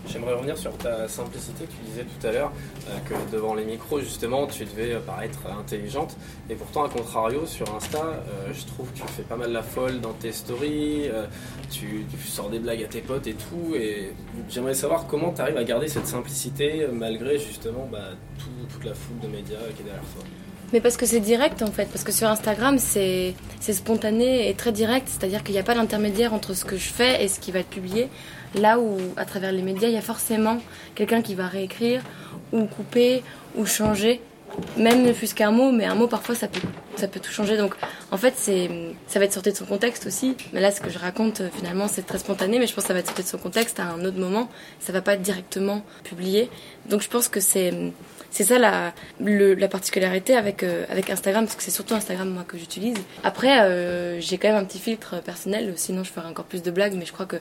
J'aimerais 0.07 0.33
revenir 0.33 0.57
sur 0.57 0.75
ta 0.77 1.07
simplicité. 1.07 1.65
Tu 1.65 1.89
disais 1.89 2.05
tout 2.05 2.27
à 2.27 2.31
l'heure 2.31 2.51
euh, 2.89 2.97
que 3.07 3.31
devant 3.31 3.53
les 3.53 3.65
micros, 3.65 3.99
justement, 3.99 4.47
tu 4.47 4.63
devais 4.63 4.95
paraître 5.05 5.39
intelligente. 5.47 6.15
Et 6.49 6.55
pourtant, 6.55 6.85
à 6.85 6.89
contrario, 6.89 7.45
sur 7.45 7.73
Insta, 7.75 7.99
euh, 7.99 8.53
je 8.53 8.65
trouve 8.65 8.89
que 8.91 8.97
tu 8.99 9.03
fais 9.07 9.23
pas 9.23 9.35
mal 9.35 9.51
la 9.51 9.63
folle 9.63 9.99
dans 9.99 10.13
tes 10.13 10.31
stories. 10.31 11.09
Euh, 11.09 11.25
tu, 11.69 12.05
sors 12.25 12.49
des 12.49 12.59
blagues 12.59 12.83
à 12.83 12.87
tes 12.87 13.01
potes 13.01 13.27
et 13.27 13.35
tout. 13.35 13.75
Et 13.75 14.13
j'aimerais 14.49 14.73
savoir 14.73 15.07
comment 15.07 15.33
tu 15.33 15.41
arrives 15.41 15.57
à 15.57 15.63
garder 15.63 15.87
cette 15.87 16.07
simplicité 16.07 16.87
malgré 16.91 17.37
justement 17.37 17.87
bah, 17.91 17.99
tout, 18.39 18.73
toute 18.73 18.85
la 18.85 18.93
foule 18.93 19.19
de 19.19 19.27
médias 19.27 19.57
qui 19.75 19.81
est 19.81 19.85
derrière 19.85 20.03
toi. 20.15 20.23
Mais 20.73 20.81
parce 20.81 20.97
que 20.97 21.05
c'est 21.05 21.21
direct 21.21 21.61
en 21.61 21.71
fait, 21.71 21.85
parce 21.85 22.03
que 22.03 22.11
sur 22.11 22.27
Instagram 22.27 22.77
c'est 22.77 23.33
spontané 23.61 24.49
et 24.49 24.53
très 24.53 24.71
direct, 24.71 25.07
c'est-à-dire 25.07 25.43
qu'il 25.43 25.53
n'y 25.53 25.59
a 25.59 25.63
pas 25.63 25.75
d'intermédiaire 25.75 26.33
entre 26.33 26.53
ce 26.53 26.65
que 26.65 26.77
je 26.77 26.89
fais 26.89 27.23
et 27.23 27.27
ce 27.29 27.39
qui 27.39 27.51
va 27.51 27.59
être 27.59 27.69
publié. 27.69 28.09
Là 28.55 28.79
où 28.79 28.97
à 29.15 29.25
travers 29.25 29.51
les 29.51 29.61
médias 29.61 29.87
il 29.87 29.93
y 29.93 29.97
a 29.97 30.01
forcément 30.01 30.57
quelqu'un 30.95 31.21
qui 31.21 31.35
va 31.35 31.47
réécrire 31.47 32.01
ou 32.51 32.65
couper 32.65 33.23
ou 33.55 33.65
changer, 33.65 34.21
même 34.77 35.03
ne 35.03 35.13
fût-ce 35.13 35.35
qu'un 35.35 35.51
mot, 35.51 35.71
mais 35.71 35.85
un 35.85 35.95
mot 35.95 36.07
parfois 36.07 36.35
ça 36.35 36.47
peut, 36.47 36.61
ça 36.95 37.07
peut 37.07 37.19
tout 37.19 37.31
changer. 37.31 37.57
Donc 37.57 37.75
en 38.11 38.17
fait 38.17 38.33
ça 38.35 39.19
va 39.19 39.25
être 39.25 39.33
sorti 39.33 39.51
de 39.51 39.55
son 39.55 39.65
contexte 39.65 40.05
aussi. 40.07 40.35
Mais 40.51 40.59
là 40.59 40.71
ce 40.71 40.81
que 40.81 40.89
je 40.89 40.99
raconte 40.99 41.43
finalement 41.55 41.87
c'est 41.87 42.05
très 42.05 42.19
spontané, 42.19 42.59
mais 42.59 42.67
je 42.67 42.73
pense 42.73 42.83
que 42.83 42.87
ça 42.89 42.93
va 42.93 42.99
être 42.99 43.07
sorti 43.07 43.23
de 43.23 43.27
son 43.27 43.37
contexte 43.37 43.79
à 43.79 43.85
un 43.85 44.03
autre 44.03 44.19
moment. 44.19 44.49
Ça 44.81 44.91
va 44.91 45.01
pas 45.01 45.13
être 45.13 45.21
directement 45.21 45.81
publié. 46.03 46.49
Donc 46.89 47.01
je 47.01 47.09
pense 47.09 47.29
que 47.29 47.39
c'est 47.39 47.73
c'est 48.31 48.43
ça 48.43 48.59
la, 48.59 48.93
la 49.19 49.67
particularité 49.67 50.35
avec, 50.35 50.63
euh, 50.63 50.85
avec 50.89 51.09
Instagram, 51.09 51.45
parce 51.45 51.55
que 51.55 51.63
c'est 51.63 51.71
surtout 51.71 51.93
Instagram 51.93 52.29
moi 52.29 52.43
que 52.47 52.57
j'utilise. 52.57 52.97
Après, 53.23 53.61
euh, 53.61 54.19
j'ai 54.19 54.37
quand 54.37 54.49
même 54.49 54.57
un 54.57 54.65
petit 54.65 54.79
filtre 54.79 55.21
personnel, 55.21 55.73
sinon 55.75 56.03
je 56.03 56.11
ferais 56.11 56.27
encore 56.27 56.45
plus 56.45 56.61
de 56.61 56.71
blagues, 56.71 56.93
mais 56.95 57.05
je 57.05 57.13
crois 57.13 57.25
que 57.25 57.37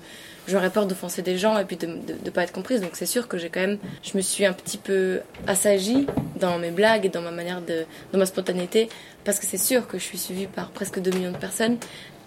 j'aurais 0.49 0.71
peur 0.71 0.87
d'offenser 0.87 1.23
des 1.23 1.39
gens 1.39 1.59
et 1.59 1.65
puis 1.65 1.77
de 1.77 1.87
ne 1.87 2.31
pas 2.31 2.45
être 2.45 2.53
comprise. 2.53 2.81
Donc 2.81 2.91
c'est 2.95 3.07
sûr 3.07 3.29
que 3.29 3.39
j'ai 3.39 3.49
quand 3.49 3.61
même, 3.61 3.79
je 4.03 4.17
me 4.17 4.23
suis 4.23 4.45
un 4.45 4.53
petit 4.53 4.79
peu 4.79 5.21
assagie 5.47 6.07
dans 6.39 6.59
mes 6.59 6.71
blagues 6.71 7.07
et 7.07 7.09
dans 7.09 7.23
ma 7.23 7.31
manière 7.31 7.61
de, 7.61 7.85
dans 8.13 8.19
ma 8.19 8.27
spontanéité, 8.27 8.89
parce 9.25 9.39
que 9.39 9.47
c'est 9.47 9.59
sûr 9.59 9.87
que 9.87 9.99
je 9.99 10.05
suis 10.05 10.19
suivie 10.19 10.47
par 10.47 10.71
presque 10.71 11.01
2 11.01 11.11
millions 11.11 11.33
de 11.33 11.37
personnes 11.37 11.79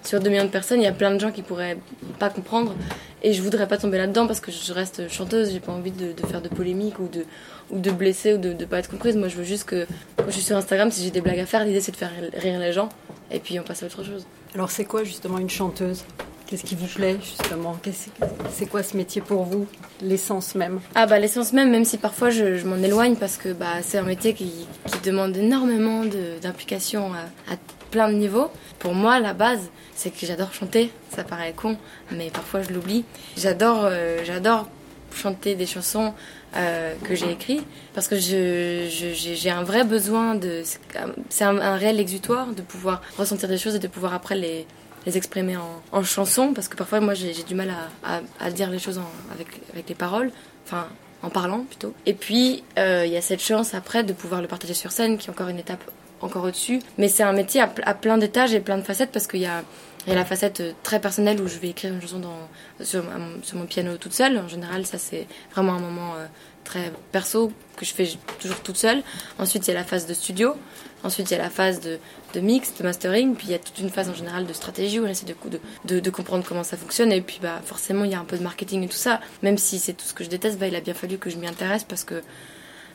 sur 0.03 0.19
2 0.19 0.29
millions 0.29 0.45
de 0.45 0.49
personnes, 0.49 0.79
il 0.81 0.85
y 0.85 0.87
a 0.87 0.91
plein 0.91 1.11
de 1.13 1.19
gens 1.19 1.31
qui 1.31 1.41
pourraient 1.41 1.77
pas 2.19 2.29
comprendre. 2.29 2.73
Et 3.21 3.33
je 3.33 3.41
voudrais 3.41 3.67
pas 3.67 3.77
tomber 3.77 3.97
là-dedans 3.97 4.27
parce 4.27 4.39
que 4.39 4.51
je 4.51 4.71
reste 4.71 5.09
chanteuse, 5.09 5.51
j'ai 5.51 5.59
pas 5.59 5.73
envie 5.73 5.91
de, 5.91 6.13
de, 6.13 6.25
faire 6.25 6.41
de 6.41 6.47
polémique 6.47 6.99
ou 6.99 7.07
de, 7.07 7.25
ou 7.69 7.79
de 7.79 7.91
blesser 7.91 8.33
ou 8.33 8.37
de, 8.37 8.53
de 8.53 8.65
pas 8.65 8.79
être 8.79 8.89
comprise. 8.89 9.17
Moi, 9.17 9.27
je 9.27 9.35
veux 9.35 9.43
juste 9.43 9.65
que 9.65 9.85
quand 10.15 10.25
je 10.27 10.31
suis 10.31 10.41
sur 10.41 10.55
Instagram, 10.55 10.89
si 10.89 11.03
j'ai 11.03 11.11
des 11.11 11.21
blagues 11.21 11.39
à 11.39 11.45
faire, 11.45 11.65
l'idée 11.65 11.81
c'est 11.81 11.91
de 11.91 11.97
faire 11.97 12.11
rire 12.33 12.59
les 12.59 12.71
gens 12.71 12.87
et 13.29 13.39
puis 13.39 13.59
on 13.59 13.63
passe 13.63 13.83
à 13.83 13.87
autre 13.87 14.03
chose. 14.03 14.25
Alors, 14.55 14.71
c'est 14.71 14.85
quoi 14.85 15.03
justement 15.03 15.37
une 15.37 15.49
chanteuse? 15.49 16.03
Qu'est-ce 16.47 16.63
qui 16.63 16.73
vous 16.73 16.87
plaît 16.87 17.17
justement? 17.21 17.77
C'est 18.51 18.65
quoi 18.65 18.81
ce 18.81 18.97
métier 18.97 19.21
pour 19.21 19.43
vous 19.43 19.67
L'essence 20.01 20.55
même? 20.55 20.79
Ah 20.95 21.05
bah 21.05 21.19
l'essence 21.19 21.53
même, 21.53 21.69
même 21.69 21.85
si 21.85 21.99
parfois 21.99 22.31
je, 22.31 22.55
je 22.55 22.65
m'en 22.65 22.77
éloigne 22.77 23.15
parce 23.17 23.37
que 23.37 23.53
bah, 23.53 23.83
c'est 23.83 23.99
un 23.99 24.03
métier 24.03 24.33
qui, 24.33 24.65
qui 24.87 24.99
demande 25.03 25.37
énormément 25.37 26.03
d'implication 26.41 27.13
à, 27.13 27.53
à 27.53 27.57
plein 27.89 28.09
de 28.09 28.15
niveaux. 28.15 28.49
Pour 28.79 28.93
moi, 28.93 29.19
la 29.19 29.33
base, 29.33 29.69
c'est 29.95 30.11
que 30.11 30.25
j'adore 30.25 30.53
chanter. 30.53 30.91
Ça 31.15 31.23
paraît 31.23 31.53
con, 31.53 31.77
mais 32.11 32.29
parfois 32.29 32.61
je 32.61 32.71
l'oublie. 32.71 33.05
J'adore, 33.37 33.81
euh, 33.83 34.19
j'adore 34.23 34.67
chanter 35.15 35.55
des 35.55 35.65
chansons 35.65 36.13
euh, 36.55 36.93
que 37.03 37.15
j'ai 37.15 37.31
écrites 37.31 37.65
parce 37.93 38.07
que 38.07 38.17
j'ai 38.17 39.49
un 39.49 39.63
vrai 39.63 39.83
besoin 39.83 40.35
de. 40.35 40.63
C'est 41.29 41.43
un, 41.43 41.75
réel 41.75 41.99
exutoire 41.99 42.47
de 42.47 42.61
pouvoir 42.61 43.01
ressentir 43.17 43.49
des 43.49 43.57
choses 43.57 43.75
et 43.75 43.79
de 43.79 43.87
pouvoir 43.87 44.13
après 44.13 44.35
les, 44.35 44.65
les 45.05 45.17
exprimer 45.17 45.57
en, 45.57 45.81
en 45.91 46.03
chansons 46.03 46.53
parce 46.53 46.67
que 46.67 46.75
parfois 46.75 46.99
moi 46.99 47.13
j'ai 47.13 47.43
du 47.43 47.55
mal 47.55 47.73
à, 48.03 48.51
dire 48.51 48.69
les 48.69 48.79
choses 48.79 48.99
avec, 49.33 49.47
avec 49.73 49.89
les 49.89 49.95
paroles, 49.95 50.31
enfin 50.65 50.87
en 51.21 51.29
parlant 51.29 51.65
plutôt. 51.65 51.93
Et 52.05 52.13
puis 52.13 52.63
euh, 52.77 53.03
il 53.05 53.11
y 53.11 53.17
a 53.17 53.21
cette 53.21 53.41
chance 53.41 53.73
après 53.73 54.03
de 54.03 54.13
pouvoir 54.13 54.41
le 54.41 54.47
partager 54.47 54.73
sur 54.73 54.91
scène 54.91 55.17
qui 55.17 55.27
est 55.27 55.31
encore 55.31 55.49
une 55.49 55.59
étape 55.59 55.83
encore 56.21 56.43
au-dessus. 56.45 56.79
Mais 56.97 57.07
c'est 57.07 57.23
un 57.23 57.33
métier 57.33 57.61
à, 57.61 57.67
pl- 57.67 57.83
à 57.87 57.93
plein 57.93 58.17
d'étages 58.17 58.53
et 58.53 58.59
plein 58.59 58.77
de 58.77 58.83
facettes 58.83 59.11
parce 59.11 59.27
qu'il 59.27 59.39
y 59.41 59.45
a, 59.45 59.63
y 60.07 60.11
a 60.11 60.15
la 60.15 60.25
facette 60.25 60.59
euh, 60.61 60.71
très 60.83 60.99
personnelle 60.99 61.39
où 61.41 61.47
je 61.47 61.57
vais 61.59 61.69
écrire 61.69 61.93
une 61.93 62.01
chanson 62.01 62.21
sur, 62.81 63.03
mon- 63.55 63.65
piano 63.65 63.97
toute 63.97 64.13
seule. 64.13 64.37
En 64.37 64.47
général, 64.47 64.85
ça 64.85 64.97
c'est 64.97 65.27
vraiment 65.53 65.73
un 65.73 65.79
moment 65.79 66.15
euh, 66.15 66.25
très 66.63 66.91
perso 67.11 67.51
que 67.77 67.85
je 67.85 67.93
fais 67.93 68.09
toujours 68.39 68.59
toute 68.61 68.77
seule. 68.77 69.01
Ensuite, 69.39 69.67
il 69.67 69.71
y 69.71 69.73
a 69.73 69.79
la 69.79 69.85
phase 69.85 70.05
de 70.05 70.13
studio. 70.13 70.55
Ensuite, 71.01 71.31
il 71.31 71.37
y 71.37 71.39
a 71.39 71.41
la 71.43 71.49
phase 71.49 71.79
de, 71.79 72.39
mix, 72.41 72.73
de 72.77 72.83
mastering. 72.83 73.33
Puis 73.33 73.47
il 73.47 73.51
y 73.51 73.55
a 73.55 73.59
toute 73.59 73.79
une 73.79 73.89
phase 73.89 74.09
en 74.09 74.13
général 74.13 74.45
de 74.45 74.51
stratégie 74.53 74.99
où 74.99 75.05
on 75.05 75.07
essaie 75.07 75.25
de, 75.25 75.35
de, 75.85 75.99
de 76.01 76.09
comprendre 76.09 76.43
comment 76.45 76.63
ça 76.65 76.75
fonctionne. 76.75 77.11
Et 77.13 77.21
puis 77.21 77.39
bah, 77.41 77.61
forcément, 77.63 78.03
il 78.03 78.11
y 78.11 78.15
a 78.15 78.19
un 78.19 78.25
peu 78.25 78.37
de 78.37 78.43
marketing 78.43 78.83
et 78.83 78.87
tout 78.87 78.97
ça. 78.97 79.21
Même 79.41 79.57
si 79.57 79.79
c'est 79.79 79.93
tout 79.93 80.05
ce 80.05 80.13
que 80.13 80.25
je 80.25 80.29
déteste, 80.29 80.59
bah, 80.59 80.67
il 80.67 80.75
a 80.75 80.81
bien 80.81 80.93
fallu 80.93 81.17
que 81.17 81.29
je 81.29 81.37
m'y 81.37 81.47
intéresse 81.47 81.85
parce 81.85 82.03
que, 82.03 82.21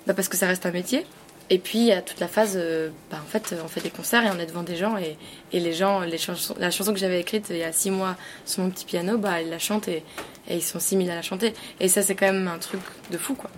bah, 0.06 0.12
parce 0.12 0.28
que 0.28 0.36
ça 0.36 0.46
reste 0.46 0.66
un 0.66 0.70
métier. 0.70 1.06
Et 1.50 1.58
puis 1.58 1.78
il 1.78 1.86
y 1.86 1.92
a 1.92 2.00
toute 2.00 2.20
la 2.20 2.28
phase, 2.28 2.54
euh, 2.56 2.88
bah, 3.10 3.18
en 3.22 3.28
fait, 3.28 3.54
on 3.62 3.68
fait 3.68 3.82
des 3.82 3.90
concerts 3.90 4.24
et 4.24 4.30
on 4.34 4.38
est 4.38 4.46
devant 4.46 4.62
des 4.62 4.76
gens 4.76 4.96
et, 4.96 5.16
et 5.52 5.60
les 5.60 5.74
gens, 5.74 6.00
les 6.00 6.16
chansons, 6.18 6.54
la 6.58 6.70
chanson 6.70 6.92
que 6.92 6.98
j'avais 6.98 7.20
écrite 7.20 7.48
il 7.50 7.58
y 7.58 7.64
a 7.64 7.72
six 7.72 7.90
mois 7.90 8.16
sur 8.46 8.62
mon 8.62 8.70
petit 8.70 8.86
piano, 8.86 9.18
bah 9.18 9.42
ils 9.42 9.50
la 9.50 9.58
chantent 9.58 9.88
et, 9.88 10.02
et 10.48 10.56
ils 10.56 10.62
sont 10.62 10.80
6000 10.80 11.10
à 11.10 11.14
la 11.14 11.22
chanter. 11.22 11.52
Et 11.80 11.88
ça 11.88 12.02
c'est 12.02 12.14
quand 12.14 12.32
même 12.32 12.48
un 12.48 12.58
truc 12.58 12.80
de 13.10 13.18
fou 13.18 13.34
quoi. 13.34 13.50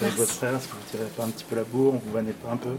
Avec 0.00 0.14
votre 0.14 0.30
frère, 0.30 0.54
est-ce 0.54 0.68
que 0.68 0.72
vous 0.72 0.90
tirez 0.90 1.04
pas 1.16 1.24
un 1.24 1.28
petit 1.28 1.44
peu 1.44 1.56
la 1.56 1.64
bourre, 1.64 1.94
on 1.94 1.98
vous 1.98 2.12
vannez 2.12 2.32
pas 2.32 2.52
un 2.52 2.56
peu 2.56 2.70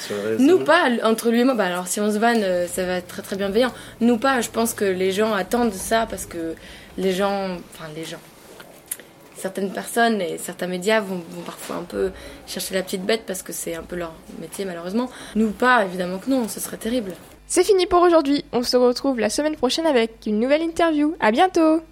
sur 0.00 0.16
les 0.16 0.22
réseaux 0.22 0.44
Nous 0.44 0.64
pas, 0.64 0.88
entre 1.02 1.30
lui 1.30 1.40
et 1.40 1.44
moi, 1.44 1.54
bah 1.54 1.66
alors 1.66 1.86
si 1.86 2.00
on 2.00 2.10
se 2.10 2.18
vanne, 2.18 2.42
euh, 2.42 2.66
ça 2.66 2.86
va 2.86 2.94
être 2.96 3.06
très 3.06 3.22
très 3.22 3.36
bienveillant. 3.36 3.72
Nous 4.00 4.16
pas, 4.16 4.40
je 4.40 4.48
pense 4.48 4.72
que 4.72 4.84
les 4.84 5.12
gens 5.12 5.34
attendent 5.34 5.74
ça 5.74 6.06
parce 6.08 6.24
que 6.24 6.54
les 6.96 7.12
gens, 7.12 7.58
enfin 7.74 7.84
les 7.94 8.04
gens, 8.04 8.18
certaines 9.44 9.70
personnes 9.70 10.22
et 10.22 10.38
certains 10.38 10.66
médias 10.66 11.00
vont, 11.00 11.20
parfois 11.44 11.76
un 11.76 11.82
peu 11.82 12.12
chercher 12.46 12.74
la 12.74 12.82
petite 12.82 13.04
bête 13.04 13.24
parce 13.26 13.42
que 13.42 13.52
c'est 13.52 13.74
un 13.74 13.82
peu 13.82 13.94
leur 13.94 14.14
métier 14.40 14.64
malheureusement. 14.64 15.10
Nous 15.34 15.50
pas, 15.50 15.84
évidemment 15.84 16.16
que 16.16 16.30
non, 16.30 16.48
ce 16.48 16.60
serait 16.60 16.78
terrible. 16.78 17.12
C'est 17.46 17.62
fini 17.62 17.84
pour 17.84 18.00
aujourd'hui. 18.00 18.42
On 18.52 18.62
se 18.62 18.78
retrouve 18.78 19.20
la 19.20 19.28
semaine 19.28 19.56
prochaine 19.56 19.84
avec 19.84 20.12
une 20.26 20.40
nouvelle 20.40 20.62
interview. 20.62 21.14
À 21.20 21.30
bientôt! 21.30 21.82